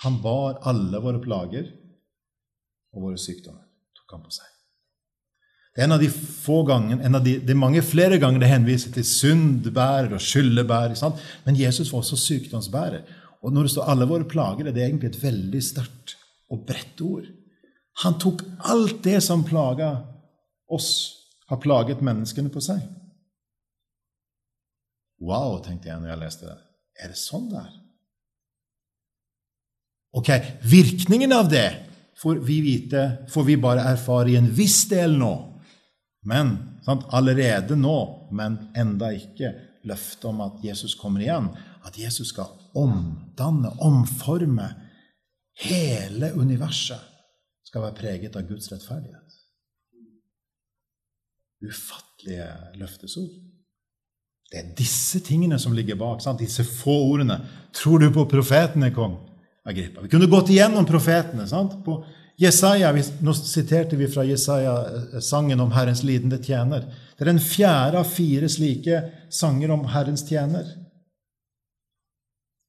Han 0.05 0.19
bar 0.23 0.59
alle 0.67 0.99
våre 1.03 1.21
plager 1.21 1.69
og 2.95 3.07
våre 3.09 3.21
sykdommer. 3.21 3.61
tok 3.95 4.17
han 4.17 4.25
på 4.25 4.33
seg. 4.33 4.51
Det 5.75 5.83
er 5.83 5.89
en 5.89 5.97
av 5.97 5.99
de 5.99 6.07
få 6.09 6.61
gangen, 6.63 7.01
en 7.03 7.17
av 7.17 7.23
de, 7.23 7.33
det 7.43 7.51
er 7.51 7.59
mange 7.59 7.81
flere 7.83 8.17
ganger 8.17 8.39
det 8.39 8.47
henviser 8.47 8.93
til 8.95 9.03
syndbærer 9.03 10.13
og 10.15 10.23
skyldebærer. 10.23 10.95
Men 11.43 11.59
Jesus 11.59 11.91
var 11.91 11.99
også 11.99 12.15
sykdomsbærer. 12.15 13.03
Og 13.43 13.53
når 13.53 13.67
det 13.67 13.71
står 13.71 13.83
'alle 13.83 14.07
våre 14.07 14.23
plager', 14.23 14.67
er 14.67 14.71
det 14.71 14.83
egentlig 14.83 15.09
et 15.09 15.23
veldig 15.23 15.63
sterkt 15.63 16.15
og 16.55 16.65
bredte 16.67 17.05
ord. 17.05 17.29
Han 18.03 18.17
tok 18.19 18.43
alt 18.71 19.03
det 19.05 19.21
som 19.23 19.45
plaga 19.47 19.93
oss, 20.71 20.89
har 21.47 21.61
plaget 21.61 22.03
menneskene 22.03 22.51
på 22.51 22.63
seg. 22.63 22.81
Wow, 25.21 25.59
tenkte 25.63 25.91
jeg 25.91 26.01
når 26.01 26.11
jeg 26.11 26.23
leste 26.25 26.49
det. 26.49 26.57
Er 27.03 27.11
det 27.11 27.19
sånn 27.19 27.49
det 27.51 27.59
er? 27.61 27.73
Ok, 30.15 30.31
virkningen 30.63 31.35
av 31.35 31.49
det 31.51 31.67
får 32.19 32.39
vi 32.47 32.61
vite, 32.63 33.27
får 33.31 33.43
vi 33.47 33.57
bare 33.59 33.83
erfare 33.91 34.31
i 34.31 34.37
en 34.39 34.47
viss 34.55 34.85
del 34.91 35.17
nå. 35.19 35.33
Men 36.25 36.55
sant, 36.85 37.03
allerede 37.15 37.77
nå, 37.77 37.97
men 38.35 38.57
enda 38.77 39.11
ikke 39.13 39.51
løftet 39.85 40.27
om 40.31 40.41
at 40.45 40.63
Jesus 40.65 40.95
kommer 40.97 41.23
igjen. 41.23 41.51
At 41.85 41.99
Jesus 41.99 42.31
skal 42.33 42.49
omdanne, 42.75 43.73
omforme 43.83 44.71
hele 45.63 46.31
universet 46.35 47.11
skal 47.65 47.87
være 47.87 47.97
preget 47.99 48.35
av 48.35 48.47
Guds 48.47 48.71
rettferdighet. 48.71 49.39
Ufattelige 51.65 52.47
løftesord. 52.79 53.31
Det 54.51 54.59
er 54.61 54.73
disse 54.77 55.19
tingene 55.25 55.57
som 55.59 55.73
ligger 55.73 55.97
bak. 55.99 56.21
Sant? 56.21 56.39
Disse 56.39 56.63
få 56.67 56.93
ordene. 57.09 57.39
Tror 57.75 58.03
du 58.03 58.11
på 58.13 58.27
profetene, 58.29 58.91
kong 58.93 59.17
Agrippa? 59.65 60.03
Vi 60.05 60.11
kunne 60.11 60.29
gått 60.29 60.51
igjennom 60.53 60.85
profetene. 60.85 61.47
Sant? 61.49 61.79
På 61.85 62.03
Jesaja, 62.37 62.91
Nå 63.23 63.33
siterte 63.33 63.95
vi 63.95 64.07
fra 64.11 64.23
Jesaja 64.27 64.75
sangen 65.23 65.59
om 65.63 65.71
Herrens 65.71 66.03
lidende 66.03 66.41
tjener. 66.43 66.85
Det 67.15 67.23
er 67.23 67.31
den 67.31 67.41
fjerde 67.41 68.01
av 68.03 68.11
fire 68.11 68.49
slike 68.51 69.01
sanger 69.31 69.71
om 69.71 69.85
Herrens 69.89 70.27
tjener. 70.27 70.67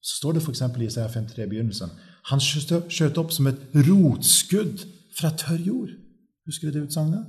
Så 0.01 0.21
står 0.21 0.37
det 0.37 0.45
f.eks. 0.45 0.63
i 0.63 0.87
Jesaja 0.87 1.09
53 1.11 1.45
i 1.45 1.51
begynnelsen 1.51 1.91
han 2.31 2.43
skjøt 2.43 3.19
opp 3.21 3.33
som 3.35 3.47
et 3.51 3.61
rotskudd 3.87 4.83
fra 5.17 5.31
tørr 5.39 5.63
jord. 5.63 5.93
Husker 6.47 6.69
du 6.69 6.79
det 6.79 6.87
utsagnet? 6.89 7.27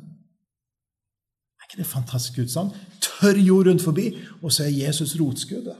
Er 1.58 1.68
ikke 1.70 1.82
det 1.82 1.90
fantastisk 1.90 2.40
utsagn? 2.46 2.74
Tørr 3.04 3.38
jord 3.42 3.70
rundt 3.70 3.84
forbi, 3.86 4.10
og 4.42 4.54
så 4.54 4.66
er 4.66 4.74
Jesus 4.74 5.16
rotskuddet. 5.20 5.78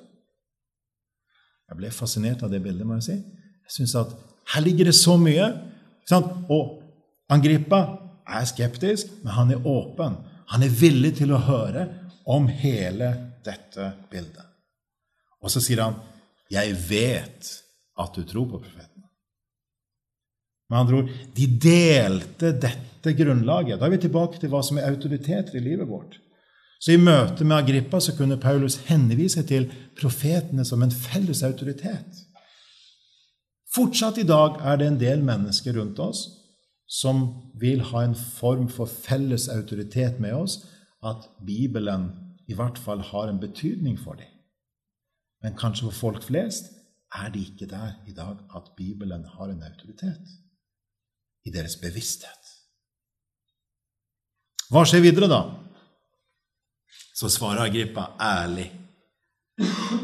Jeg 1.68 1.80
ble 1.80 1.92
fascinert 1.92 2.44
av 2.46 2.54
det 2.54 2.62
bildet, 2.64 2.88
må 2.88 3.00
jeg 3.00 3.08
si. 3.10 3.18
Jeg 3.68 3.76
synes 3.80 3.96
at 4.06 4.18
Her 4.54 4.64
ligger 4.64 4.88
det 4.88 4.96
så 4.96 5.18
mye. 5.20 5.48
Og 6.48 6.78
Angrippa 7.30 7.82
er 8.24 8.46
skeptisk, 8.48 9.10
men 9.24 9.34
han 9.36 9.52
er 9.52 9.66
åpen. 9.68 10.16
Han 10.54 10.64
er 10.64 10.72
villig 10.72 11.18
til 11.18 11.34
å 11.36 11.42
høre 11.44 11.84
om 12.28 12.48
hele 12.48 13.10
dette 13.44 13.90
bildet. 14.12 14.46
Og 15.44 15.52
så 15.52 15.60
sier 15.60 15.84
han, 15.84 16.00
'Jeg 16.50 16.78
vet 16.90 17.64
at 18.00 18.16
du 18.16 18.24
tror 18.24 18.46
på 18.46 18.60
profeten'. 18.64 18.87
Med 20.70 20.80
andre 20.80 21.02
ord, 21.02 21.12
de 21.36 21.48
delte 21.48 22.52
dette 22.60 23.14
grunnlaget. 23.16 23.80
Da 23.80 23.88
er 23.88 23.94
vi 23.96 24.02
tilbake 24.04 24.40
til 24.42 24.52
hva 24.52 24.62
som 24.66 24.80
er 24.80 24.90
autoriteter 24.90 25.56
i 25.56 25.64
livet 25.64 25.88
vårt. 25.88 26.18
Så 26.80 26.94
I 26.94 27.02
møte 27.02 27.46
med 27.48 27.58
Agrippa 27.58 28.02
så 28.04 28.14
kunne 28.18 28.38
Paulus 28.38 28.78
henvise 28.90 29.42
til 29.48 29.70
profetene 29.98 30.66
som 30.68 30.84
en 30.84 30.94
felles 30.94 31.42
autoritet. 31.48 32.24
Fortsatt 33.74 34.20
i 34.22 34.28
dag 34.28 34.60
er 34.62 34.78
det 34.80 34.90
en 34.92 35.00
del 35.02 35.24
mennesker 35.26 35.78
rundt 35.80 36.00
oss 36.04 36.28
som 36.88 37.26
vil 37.60 37.82
ha 37.90 38.04
en 38.06 38.16
form 38.16 38.70
for 38.72 38.88
felles 38.88 39.50
autoritet 39.52 40.22
med 40.24 40.38
oss, 40.38 40.62
at 41.04 41.26
Bibelen 41.46 42.08
i 42.48 42.56
hvert 42.56 42.80
fall 42.80 43.02
har 43.04 43.28
en 43.28 43.42
betydning 43.42 43.98
for 44.00 44.16
dem. 44.16 44.32
Men 45.44 45.58
kanskje 45.60 45.90
for 45.90 46.00
folk 46.08 46.24
flest 46.24 46.72
er 47.16 47.32
det 47.34 47.44
ikke 47.50 47.68
der 47.72 47.98
i 48.08 48.16
dag 48.16 48.40
at 48.56 48.72
Bibelen 48.78 49.26
har 49.36 49.52
en 49.52 49.64
autoritet 49.68 50.32
i 51.48 51.54
deres 51.54 51.78
bevissthet. 51.82 52.52
Hva 54.72 54.84
skjer 54.84 55.06
videre, 55.06 55.30
da? 55.32 55.42
Så 57.16 57.32
svarer 57.32 57.64
Agrippa 57.66 58.12
ærlig. 58.22 58.68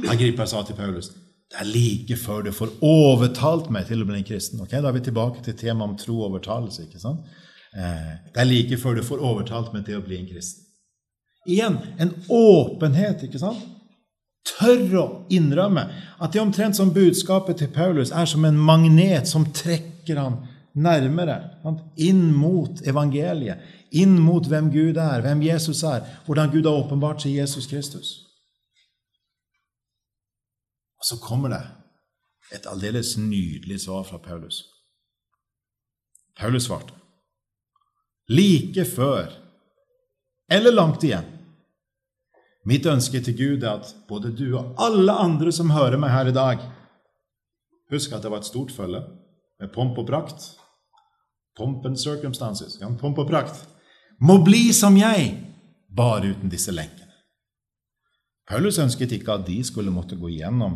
Agrippa 0.10 0.48
sa 0.50 0.64
til 0.66 0.80
Paulus 0.80 1.12
det 1.54 1.62
er 1.62 1.70
like 1.70 2.16
før 2.18 2.42
du 2.42 2.52
får 2.52 2.72
overtalt 2.82 3.68
meg 3.70 3.86
til 3.86 4.02
å 4.02 4.06
bli 4.10 4.18
en 4.18 4.26
kristen. 4.26 4.62
Ok, 4.64 4.72
Da 4.72 4.88
er 4.90 4.96
vi 4.96 5.04
tilbake 5.06 5.44
til 5.46 5.54
temaet 5.54 5.90
om 5.90 5.98
tro 5.98 6.16
og 6.22 6.32
overtalelse. 6.32 6.88
ikke 6.88 7.00
sant? 7.00 7.20
Eh, 7.78 8.14
det 8.34 8.42
er 8.42 8.50
like 8.50 8.78
før 8.78 8.96
du 8.96 9.04
får 9.04 9.22
overtalt 9.22 9.74
meg 9.74 9.86
til 9.86 10.00
å 10.00 10.02
bli 10.02 10.18
en 10.18 10.26
kristen. 10.32 10.66
Igjen 11.46 11.78
en 12.00 12.14
åpenhet, 12.30 13.24
ikke 13.24 13.40
sant? 13.40 13.62
Tør 14.44 14.98
å 14.98 15.06
innrømme 15.30 15.86
at 16.20 16.34
det 16.34 16.42
omtrent 16.42 16.76
som 16.76 16.94
budskapet 16.94 17.58
til 17.58 17.68
Paulus 17.68 18.12
er 18.12 18.26
som 18.26 18.46
en 18.46 18.58
magnet 18.58 19.28
som 19.28 19.46
trekker 19.46 20.18
han 20.18 20.40
nærmere. 20.74 21.38
Inn 21.98 22.32
mot 22.36 22.82
evangeliet. 22.88 23.62
Inn 23.92 24.18
mot 24.22 24.48
hvem 24.50 24.72
Gud 24.74 24.98
er, 24.98 25.22
hvem 25.22 25.42
Jesus 25.46 25.84
er, 25.84 26.06
hvordan 26.26 26.52
Gud 26.52 26.66
har 26.66 26.80
åpenbart 26.84 27.22
seg 27.22 27.38
Jesus 27.38 27.68
Kristus. 27.70 28.16
Og 30.98 31.06
så 31.06 31.20
kommer 31.22 31.54
det 31.54 31.64
et 32.58 32.66
aldeles 32.70 33.16
nydelig 33.18 33.84
svar 33.86 34.04
fra 34.08 34.18
Paulus. 34.18 34.64
Paulus 36.40 36.66
svarte. 36.66 36.94
Like 38.30 38.86
før, 38.86 39.34
eller 40.52 40.72
langt 40.72 41.04
igjen 41.04 41.28
Mitt 42.68 42.86
ønske 42.88 43.20
til 43.24 43.36
Gud 43.36 43.64
er 43.64 43.82
at 43.82 43.90
både 44.08 44.32
du 44.32 44.46
og 44.56 44.78
alle 44.80 45.12
andre 45.20 45.52
som 45.52 45.74
hører 45.76 46.00
meg 46.00 46.14
her 46.14 46.32
i 46.32 46.36
dag 46.36 46.64
Husk 47.92 48.14
at 48.16 48.24
det 48.24 48.32
var 48.32 48.44
et 48.44 48.48
stort 48.48 48.72
følge 48.72 49.02
med 49.60 49.72
pomp 49.76 50.00
og 50.00 50.08
prakt 50.08 50.46
pomp 51.58 51.86
and 51.86 52.00
circumstances, 52.00 52.78
pomp 53.00 53.20
og 53.20 53.30
prakt, 53.30 53.68
må 54.20 54.40
bli 54.44 54.72
som 54.74 54.98
jeg, 54.98 55.34
bare 55.94 56.34
uten 56.34 56.50
disse 56.50 56.74
lenkene. 56.74 57.12
Paulus 58.50 58.80
ønsket 58.82 59.14
ikke 59.16 59.38
at 59.38 59.46
de 59.48 59.60
skulle 59.64 59.94
måtte 59.94 60.18
gå 60.20 60.30
gjennom 60.34 60.76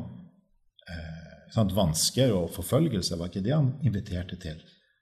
eh, 0.87 1.49
sånn 1.53 1.73
vansker 1.75 2.31
og 2.35 2.51
forfølgelse. 2.55 3.17
Var 3.19 3.31
ikke 3.31 3.43
det 3.43 3.55
han 3.55 3.73
inviterte 3.85 4.37
til, 4.39 4.61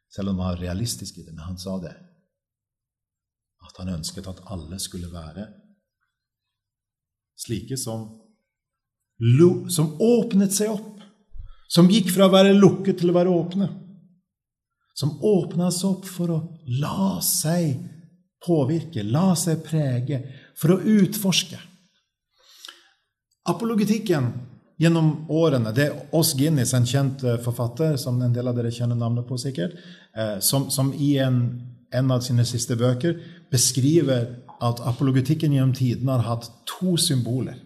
selv 0.10 0.32
om 0.32 0.42
han 0.42 0.56
var 0.56 0.64
realistisk 0.64 1.20
i 1.20 1.26
det. 1.28 1.36
Men 1.36 1.52
han 1.52 1.60
sa 1.62 1.78
det. 1.84 1.94
At 3.66 3.82
han 3.82 3.94
ønsket 3.98 4.28
at 4.32 4.42
alle 4.54 4.80
skulle 4.82 5.12
være 5.14 5.46
slike 7.46 7.78
som, 7.78 8.08
som 9.70 9.96
åpnet 10.02 10.56
seg 10.56 10.74
opp. 10.74 11.04
Som 11.70 11.90
gikk 11.92 12.12
fra 12.14 12.30
å 12.30 12.34
være 12.34 12.56
lukket 12.56 13.02
til 13.02 13.12
å 13.12 13.18
være 13.18 13.34
åpne 13.34 13.70
som 14.96 15.18
åpnes 15.24 15.84
opp 15.84 16.08
for 16.08 16.32
å 16.32 16.42
la 16.80 17.20
seg 17.24 17.76
påvirke, 18.46 19.04
la 19.04 19.34
seg 19.38 19.64
prege, 19.66 20.22
for 20.56 20.76
å 20.76 20.82
utforske. 20.96 21.60
Apologetikken 23.46 24.32
gjennom 24.82 25.28
årene 25.32 25.72
Det 25.76 25.84
er 25.86 26.16
Oss 26.16 26.34
Guinness, 26.38 26.74
en 26.74 26.88
kjent 26.88 27.24
eh, 27.24 27.38
forfatter, 27.44 27.96
som 28.02 28.18
en 28.22 28.34
del 28.34 28.48
av 28.50 28.58
dere 28.58 28.74
kjenner 28.74 28.98
navnet 29.00 29.28
på, 29.28 29.38
sikkert, 29.40 29.78
eh, 30.16 30.38
som, 30.44 30.70
som 30.72 30.92
i 30.94 31.16
en, 31.22 31.40
en, 31.94 32.12
av 32.12 32.24
sine 32.26 32.46
siste 32.48 32.78
bøker 32.80 33.20
beskriver 33.52 34.28
at 34.64 34.82
apologetikken 34.88 35.54
gjennom 35.56 35.76
tidene 35.76 36.18
har 36.18 36.28
hatt 36.30 36.50
to 36.70 36.96
symboler. 37.00 37.60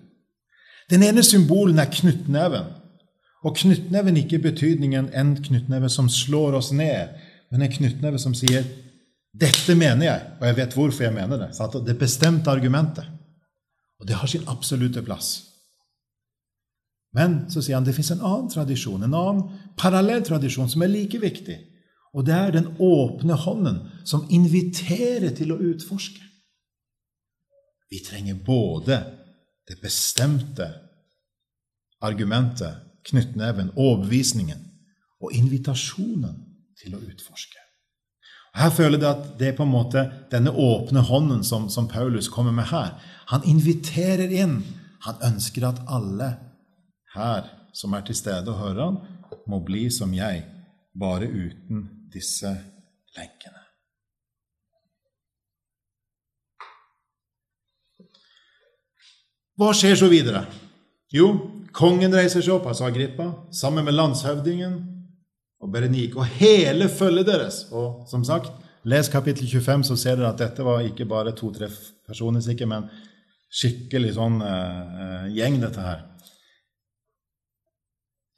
Den 0.89 1.05
ene 1.05 1.23
symbolen 1.25 1.79
er 1.81 1.89
knyttneven. 1.93 2.69
Og 3.43 3.55
knyttneven 3.55 4.17
ikke 4.19 4.35
i 4.37 4.43
betydningen 4.43 5.11
en 5.15 5.35
knyttneve 5.43 5.89
som 5.89 6.09
slår 6.11 6.57
oss 6.59 6.71
ned, 6.75 7.15
men 7.51 7.63
en 7.63 7.71
knyttneve 7.71 8.19
som 8.19 8.35
sier 8.35 8.65
'Dette 9.33 9.75
mener 9.75 10.05
jeg, 10.05 10.21
og 10.41 10.47
jeg 10.47 10.55
vet 10.55 10.73
hvorfor 10.73 11.03
jeg 11.03 11.13
mener 11.13 11.37
det'. 11.37 11.53
Så 11.53 11.83
det 11.85 11.97
bestemte 11.99 12.49
argumentet. 12.49 13.05
Og 13.99 14.07
det 14.07 14.15
har 14.15 14.27
sin 14.27 14.47
absolutte 14.47 15.01
plass. 15.01 15.45
Men 17.13 17.51
så 17.51 17.61
sier 17.61 17.75
han 17.75 17.85
det 17.85 17.95
fins 17.95 18.11
en 18.11 18.21
annen 18.21 18.49
tradisjon, 18.49 19.03
en 19.03 19.13
annen 19.13 19.43
parallell 19.77 20.23
tradisjon, 20.23 20.69
som 20.69 20.81
er 20.81 20.87
like 20.87 21.19
viktig. 21.19 21.57
Og 22.13 22.25
det 22.25 22.33
er 22.33 22.51
den 22.51 22.75
åpne 22.79 23.33
hånden 23.33 23.79
som 24.05 24.25
inviterer 24.29 25.29
til 25.37 25.53
å 25.53 25.59
utforske. 25.71 26.21
Vi 27.89 28.01
trenger 28.05 28.37
både 28.45 28.99
det 29.69 29.79
bestemte 29.81 30.69
argumentet 32.01 32.88
knyttneven, 33.07 33.71
overbevisningen 33.75 34.65
og 35.19 35.33
invitasjonen 35.35 36.35
til 36.79 36.95
å 36.95 37.01
utforske. 37.03 37.59
Og 38.49 38.63
her 38.63 38.73
føler 38.73 38.97
jeg 38.97 39.09
at 39.09 39.25
det 39.39 39.51
er 39.51 39.57
på 39.57 39.65
en 39.67 39.73
måte 39.73 40.03
denne 40.31 40.51
åpne 40.51 41.03
hånden 41.05 41.43
som, 41.45 41.69
som 41.69 41.87
Paulus 41.87 42.29
kommer 42.31 42.55
med 42.55 42.69
her. 42.71 42.95
Han 43.29 43.45
inviterer 43.47 44.31
inn. 44.33 44.61
Han 45.05 45.21
ønsker 45.23 45.67
at 45.69 45.83
alle 45.87 46.33
her 47.13 47.47
som 47.77 47.93
er 47.93 48.03
til 48.07 48.17
stede 48.17 48.49
og 48.51 48.59
hører 48.59 48.81
han, 48.83 48.99
må 49.47 49.61
bli 49.63 49.87
som 49.93 50.11
jeg, 50.13 50.43
bare 50.97 51.29
uten 51.29 51.85
disse 52.11 52.49
lenkene. 53.15 53.61
Hva 59.59 59.73
skjer 59.75 59.97
så 59.99 60.07
videre? 60.11 60.45
Jo, 61.11 61.33
Kongen 61.75 62.13
reiser 62.15 62.41
seg 62.41 62.55
opp, 62.55 62.69
altså 62.71 62.87
Agrippa, 62.87 63.27
sammen 63.53 63.85
med 63.85 63.95
landshøvdingen 63.97 64.79
og 65.59 65.71
Berenike 65.73 66.17
og 66.17 66.29
hele 66.39 66.89
følget 66.89 67.27
deres. 67.29 67.61
Og 67.71 68.07
som 68.09 68.23
sagt, 68.25 68.51
les 68.83 69.09
kapittel 69.11 69.47
25, 69.47 69.83
så 69.91 69.97
ser 69.99 70.17
dere 70.17 70.31
at 70.33 70.41
dette 70.41 70.65
var 70.65 70.81
ikke 70.85 71.07
bare 71.09 71.35
to-tre 71.37 71.69
personer, 72.07 72.41
sikkert, 72.41 72.71
men 72.71 72.87
skikkelig 73.49 74.15
sånn 74.17 74.39
uh, 74.41 75.27
gjeng, 75.33 75.59
dette 75.61 75.83
her. 75.83 76.05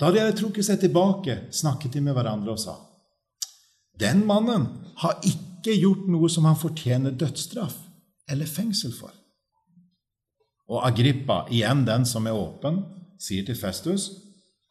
Da 0.02 0.10
de 0.10 0.24
hadde 0.24 0.38
trukket 0.40 0.66
seg 0.66 0.82
tilbake, 0.82 1.38
snakket 1.54 1.94
de 1.96 2.02
med 2.04 2.16
hverandre 2.18 2.56
og 2.56 2.60
sa 2.60 2.74
Den 4.02 4.24
mannen 4.26 4.66
har 5.04 5.20
ikke 5.28 5.76
gjort 5.78 6.08
noe 6.10 6.30
som 6.32 6.48
han 6.50 6.58
fortjener 6.58 7.14
dødsstraff 7.14 7.76
eller 8.32 8.50
fengsel 8.50 8.96
for. 8.96 9.14
Og 10.72 10.82
Agrippa, 10.88 11.44
igjen 11.52 11.84
den 11.86 12.08
som 12.08 12.26
er 12.26 12.38
åpen, 12.38 12.80
sier 13.22 13.46
til 13.48 13.58
Festus 13.58 14.10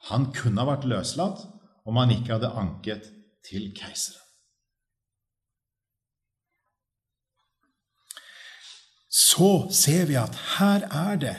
han 0.09 0.31
kunne 0.35 0.63
ha 0.63 0.71
vært 0.73 0.89
løslatt 0.89 1.45
om 1.89 1.99
han 2.01 2.13
ikke 2.15 2.37
hadde 2.37 2.53
anket 2.57 3.09
til 3.47 3.71
keiseren. 3.77 4.19
Så 9.11 9.67
ser 9.75 10.07
vi 10.07 10.15
at 10.21 10.37
her 10.57 10.85
er 10.87 11.17
det 11.19 11.37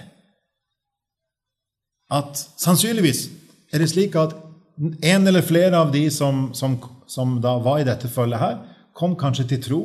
at 2.11 2.41
sannsynligvis 2.59 3.29
er 3.71 3.79
det 3.79 3.87
slik 3.93 4.17
at 4.19 4.35
en 4.81 5.27
eller 5.29 5.45
flere 5.45 5.79
av 5.79 5.93
de 5.93 6.03
som, 6.11 6.49
som, 6.57 6.75
som 7.07 7.37
da 7.43 7.55
var 7.63 7.79
i 7.79 7.87
dette 7.87 8.11
følget 8.11 8.41
her, 8.41 8.57
kom 8.97 9.15
kanskje 9.15 9.47
til 9.53 9.63
tro 9.63 9.81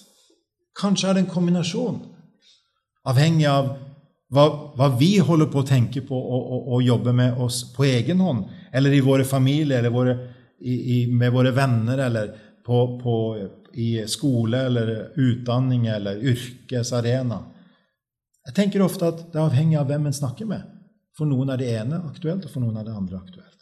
Kanskje 0.76 1.10
er 1.10 1.18
det 1.18 1.26
en 1.26 1.32
kombinasjon, 1.32 2.00
avhengig 3.08 3.48
av 3.48 3.70
hva, 4.34 4.46
hva, 4.76 4.90
vi 5.00 5.14
holder 5.24 5.48
på 5.52 5.62
å 5.62 5.68
tenke 5.68 6.02
på 6.04 6.18
og, 6.18 6.42
og, 6.42 6.70
og, 6.74 6.82
jobbe 6.84 7.14
med 7.16 7.38
oss 7.40 7.62
på 7.76 7.86
egen 7.88 8.24
hånd, 8.26 8.50
eller 8.76 8.96
i 8.96 9.04
våre 9.06 9.24
familier, 9.28 9.80
eller 9.80 9.94
våre, 9.94 10.16
i, 10.60 10.76
i, 10.76 10.98
med 11.08 11.32
våre 11.32 11.54
venner, 11.56 12.02
eller 12.08 12.34
på, 12.66 12.80
på, 13.00 13.16
i 13.78 13.90
skole, 14.10 14.66
eller 14.66 14.92
utdanning, 15.22 15.86
eller 15.94 16.20
yrkesarena. 16.34 17.40
Jeg 18.50 18.58
tenker 18.58 18.84
ofte 18.86 19.08
at 19.10 19.28
det 19.32 19.40
er 19.40 19.46
avhengig 19.46 19.78
av 19.80 19.88
hvem 19.90 20.10
en 20.10 20.18
snakker 20.18 20.50
med. 20.50 20.66
For 21.16 21.30
noen 21.30 21.54
er 21.54 21.62
det 21.62 21.72
ene 21.78 22.02
aktuelt, 22.10 22.48
og 22.48 22.52
for 22.52 22.66
noen 22.66 22.82
er 22.82 22.90
det 22.90 22.98
andre 22.98 23.22
aktuelt. 23.22 23.55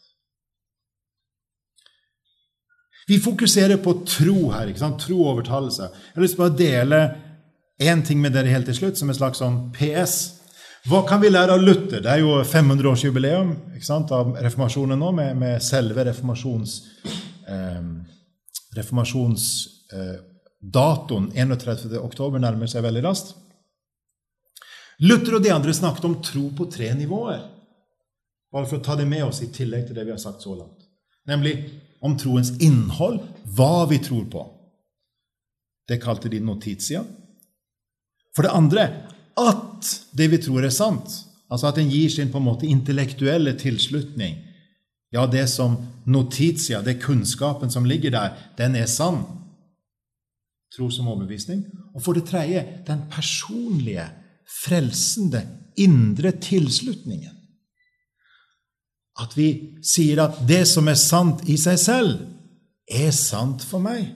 Vi 3.07 3.19
fokuserer 3.19 3.77
på 3.83 3.93
tro 4.07 4.51
her. 4.51 4.67
ikke 4.67 4.79
sant? 4.79 4.99
Tro 5.01 5.23
og 5.23 5.29
overtalelse. 5.35 5.83
Jeg 5.83 5.89
har 6.15 6.21
lyst 6.23 6.35
til 6.39 6.45
å 6.45 6.57
dele 6.57 7.15
én 7.81 8.05
ting 8.05 8.21
med 8.21 8.31
dere 8.35 8.53
helt 8.53 8.65
til 8.69 8.75
slutt, 8.77 8.97
som 8.97 9.09
en 9.09 9.15
slags 9.17 9.37
sånn 9.43 9.71
PS. 9.75 10.13
Hva 10.87 10.99
kan 11.07 11.21
vi 11.23 11.29
lære 11.31 11.53
av 11.55 11.61
Luther? 11.63 12.01
Det 12.03 12.11
er 12.11 12.19
jo 12.23 12.31
500-årsjubileum 12.43 13.49
av 14.11 14.25
reformasjonen 14.43 14.99
nå, 14.99 15.09
med, 15.15 15.37
med 15.39 15.61
selve 15.63 16.03
reformasjons, 16.09 16.71
eh, 17.47 17.83
reformasjonsdatoen 18.75 21.25
eh, 21.31 21.47
31.10 21.47 22.39
nærmer 22.43 22.67
seg 22.67 22.83
veldig 22.83 23.03
raskt. 23.07 23.29
Luther 25.03 25.39
og 25.39 25.43
de 25.43 25.51
andre 25.51 25.73
snakket 25.75 26.05
om 26.07 26.19
tro 26.23 26.45
på 26.55 26.67
tre 26.71 26.91
nivåer. 26.95 27.41
Bare 28.53 28.69
for 28.69 28.77
å 28.77 28.85
ta 28.85 28.95
det 28.99 29.07
med 29.09 29.25
oss 29.25 29.41
i 29.41 29.49
tillegg 29.55 29.87
til 29.87 29.97
det 29.97 30.05
vi 30.05 30.13
har 30.13 30.21
sagt 30.21 30.45
så 30.45 30.53
langt. 30.55 30.85
Nemlig 31.27 31.55
om 32.03 32.17
troens 32.19 32.51
innhold, 32.61 33.21
hva 33.55 33.85
vi 33.89 33.99
tror 34.03 34.25
på. 34.31 34.43
Det 35.87 36.01
kalte 36.03 36.29
de 36.31 36.39
notitia. 36.43 37.03
For 38.35 38.45
det 38.45 38.55
andre 38.55 38.87
at 39.39 39.89
det 40.15 40.29
vi 40.31 40.39
tror 40.41 40.65
er 40.65 40.73
sant. 40.73 41.09
Altså 41.51 41.69
at 41.69 41.79
en 41.81 41.91
gir 41.91 42.09
sin 42.09 42.31
på 42.33 42.39
en 42.41 42.47
måte 42.47 42.69
intellektuelle 42.69 43.53
tilslutning. 43.59 44.39
Ja, 45.13 45.27
det 45.29 45.45
som 45.51 45.77
notitia, 46.09 46.81
det 46.81 47.01
kunnskapen 47.03 47.71
som 47.71 47.85
ligger 47.85 48.13
der, 48.15 48.37
den 48.57 48.75
er 48.75 48.89
sann. 48.89 49.21
Tro 50.73 50.89
som 50.89 51.11
overbevisning. 51.11 51.67
Og 51.93 52.01
for 52.01 52.17
det 52.17 52.25
tredje 52.31 52.63
den 52.87 53.05
personlige, 53.11 54.07
frelsende, 54.63 55.43
indre 55.77 56.33
tilslutningen. 56.41 57.32
At 59.21 59.35
vi 59.37 59.47
sier 59.85 60.23
at 60.23 60.39
det 60.47 60.63
som 60.69 60.87
er 60.89 60.97
sant 60.97 61.43
i 61.49 61.57
seg 61.61 61.77
selv, 61.81 62.23
er 62.89 63.11
sant 63.15 63.63
for 63.65 63.83
meg. 63.83 64.09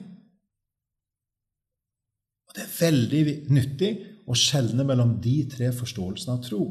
Og 2.48 2.56
Det 2.56 2.64
er 2.64 2.76
veldig 2.80 3.22
nyttig 3.54 3.92
å 4.28 4.36
skjelne 4.36 4.84
mellom 4.84 5.16
de 5.22 5.38
tre 5.50 5.70
forståelsene 5.72 6.36
av 6.36 6.44
tro. 6.44 6.62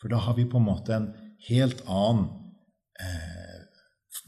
For 0.00 0.10
da 0.10 0.20
har 0.22 0.36
vi 0.36 0.46
på 0.48 0.58
en 0.58 0.66
måte 0.66 0.94
en 0.94 1.08
helt 1.48 1.80
annen 1.86 2.26
eh, 3.00 3.58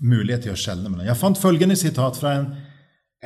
mulighet 0.00 0.46
til 0.46 0.54
å 0.54 0.58
skjelne 0.58 0.88
mellom. 0.88 1.06
Jeg 1.06 1.20
fant 1.20 1.40
følgende 1.40 1.76
sitat 1.78 2.18
fra 2.18 2.34
en, 2.38 2.48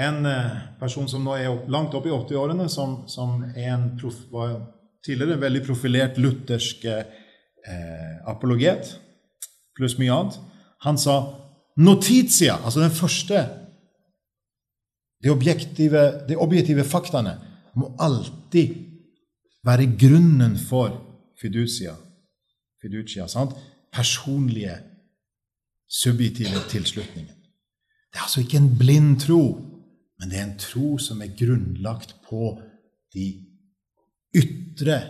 en 0.01 0.29
eh, 0.29 0.57
person 0.81 1.09
som 1.11 1.25
nå 1.25 1.37
er 1.37 1.53
langt 1.73 1.95
opp 1.97 2.09
i 2.09 2.15
80-årene, 2.15 2.69
som, 2.73 3.03
som 3.11 3.45
prof, 4.01 4.19
var 4.33 4.57
tidligere 5.05 5.37
en 5.37 5.45
veldig 5.45 5.65
profilert 5.67 6.21
luthersk 6.21 6.85
eh, 6.91 8.19
apologet, 8.31 8.97
pluss 9.77 9.99
mye 9.99 10.13
annet. 10.13 10.39
Han 10.85 10.99
sa 11.01 11.19
notitia, 11.77 12.59
altså 12.65 12.81
den 12.85 12.95
første 12.95 13.47
De 15.25 15.31
objektive, 15.33 16.01
de 16.29 16.37
objektive 16.37 16.85
faktaene 16.85 17.39
må 17.81 17.95
alltid 17.99 18.75
være 19.65 19.87
grunnen 19.97 20.59
for 20.59 20.93
fiducia. 21.41 21.95
fiducia 22.83 23.25
sant? 23.27 23.55
Personlige, 23.93 24.77
subjektive 25.89 26.61
tilslutningen. 26.69 27.33
Det 28.13 28.19
er 28.19 28.27
altså 28.27 28.41
ikke 28.41 28.61
en 28.61 28.77
blind 28.79 29.21
tro, 29.21 29.43
men 30.21 30.31
det 30.31 30.39
er 30.39 30.45
en 30.45 30.59
tro 30.59 30.99
som 30.99 31.23
er 31.23 31.33
grunnlagt 31.39 32.17
på 32.29 32.61
de 33.15 33.27
ytre 34.37 35.01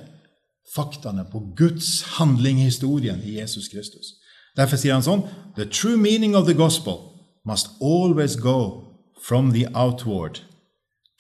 faktaene, 0.74 1.26
på 1.32 1.42
Guds 1.56 2.02
handling 2.18 2.60
i 2.60 2.70
historien 2.70 3.20
i 3.22 3.40
Jesus 3.40 3.68
Kristus. 3.68 4.14
Derfor 4.56 4.78
sier 4.78 4.94
han 4.94 5.04
sånn 5.06 5.26
The 5.56 5.66
true 5.70 5.96
meaning 5.96 6.34
of 6.34 6.46
the 6.48 6.54
gospel 6.54 6.98
must 7.44 7.76
always 7.80 8.36
go 8.36 8.58
from 9.22 9.52
the 9.52 9.66
outward 9.74 10.40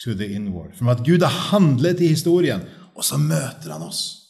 to 0.04 0.14
the 0.14 0.26
inward. 0.34 0.74
From 0.76 0.88
at 0.88 1.04
Gud 1.06 1.22
har 1.22 1.52
handlet 1.52 2.00
i 2.00 2.10
historien, 2.12 2.64
og 2.94 3.04
så 3.04 3.18
møter 3.18 3.72
han 3.72 3.82
oss. 3.86 4.20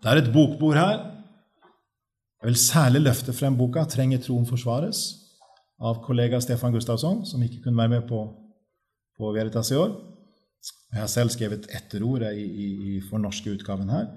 Det 0.00 0.08
er 0.08 0.22
et 0.22 0.32
bokbord 0.32 0.78
her. 0.80 0.98
Jeg 2.40 2.48
vil 2.48 2.56
særlig 2.56 3.00
løfte 3.00 3.32
frem 3.32 3.56
boka 3.56 3.84
'Trenger 3.84 4.18
troen 4.18 4.46
forsvares?' 4.46 5.20
av 5.80 6.02
kollega 6.04 6.40
Stefan 6.40 6.72
Gustavsson, 6.72 7.26
som 7.26 7.42
ikke 7.42 7.62
kunne 7.64 7.76
være 7.76 7.88
med 7.88 8.08
på, 8.08 8.20
på 9.16 9.32
Veritas 9.32 9.70
i 9.70 9.78
år. 9.80 9.94
Jeg 10.90 11.00
har 11.00 11.10
selv 11.10 11.30
skrevet 11.30 11.68
etterordet 11.70 12.34
i, 12.36 12.44
i, 12.44 12.68
i 12.96 13.00
for 13.06 13.22
norske 13.22 13.52
utgaven 13.54 13.92
her. 13.92 14.08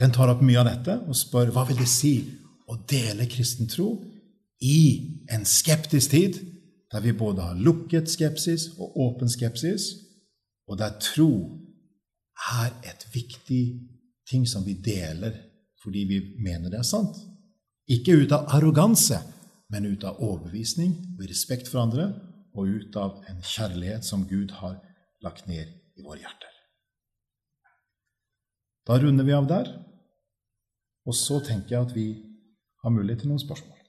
Den 0.00 0.14
tar 0.16 0.32
opp 0.32 0.40
mye 0.44 0.62
av 0.62 0.70
dette 0.70 0.96
og 1.04 1.18
spør 1.18 1.52
hva 1.52 1.66
vil 1.68 1.80
det 1.82 1.90
si 1.90 2.14
å 2.70 2.78
dele 2.88 3.28
kristen 3.28 3.68
tro 3.68 3.92
i 4.64 4.80
en 5.32 5.44
skeptisk 5.48 6.14
tid 6.14 6.38
der 6.90 7.04
vi 7.04 7.12
både 7.16 7.44
har 7.44 7.58
lukket 7.58 8.10
skepsis 8.10 8.70
og 8.80 8.96
åpen 8.98 9.30
skepsis, 9.30 9.92
og 10.66 10.78
der 10.80 10.96
tro 11.02 11.30
er 12.50 12.72
et 12.88 13.04
viktig 13.12 13.62
ting 14.30 14.46
som 14.48 14.64
vi 14.66 14.74
deler 14.74 15.36
fordi 15.80 16.04
vi 16.08 16.18
mener 16.42 16.70
det 16.70 16.80
er 16.80 16.88
sant. 16.88 17.16
Ikke 17.90 18.18
ut 18.22 18.32
av 18.36 18.50
arroganse, 18.56 19.20
men 19.72 19.86
ut 19.86 20.04
av 20.04 20.18
overbevisning 20.20 20.92
og 21.16 21.24
respekt 21.30 21.70
for 21.70 21.82
andre, 21.82 22.10
og 22.54 22.70
ut 22.70 22.96
av 22.98 23.20
en 23.30 23.42
kjærlighet 23.42 24.06
som 24.06 24.26
Gud 24.28 24.54
har 24.60 24.78
lagt 25.24 25.46
ned 25.50 25.70
i 25.96 26.04
våre 26.04 26.20
hjerter. 26.22 26.56
Da 28.88 28.96
runder 28.98 29.26
vi 29.26 29.36
av 29.36 29.46
der, 29.50 29.68
og 31.06 31.16
så 31.16 31.40
tenker 31.44 31.76
jeg 31.76 31.88
at 31.88 31.94
vi 31.96 32.08
har 32.82 32.94
mulighet 32.94 33.24
til 33.24 33.32
noen 33.32 33.42
spørsmål. 33.42 33.79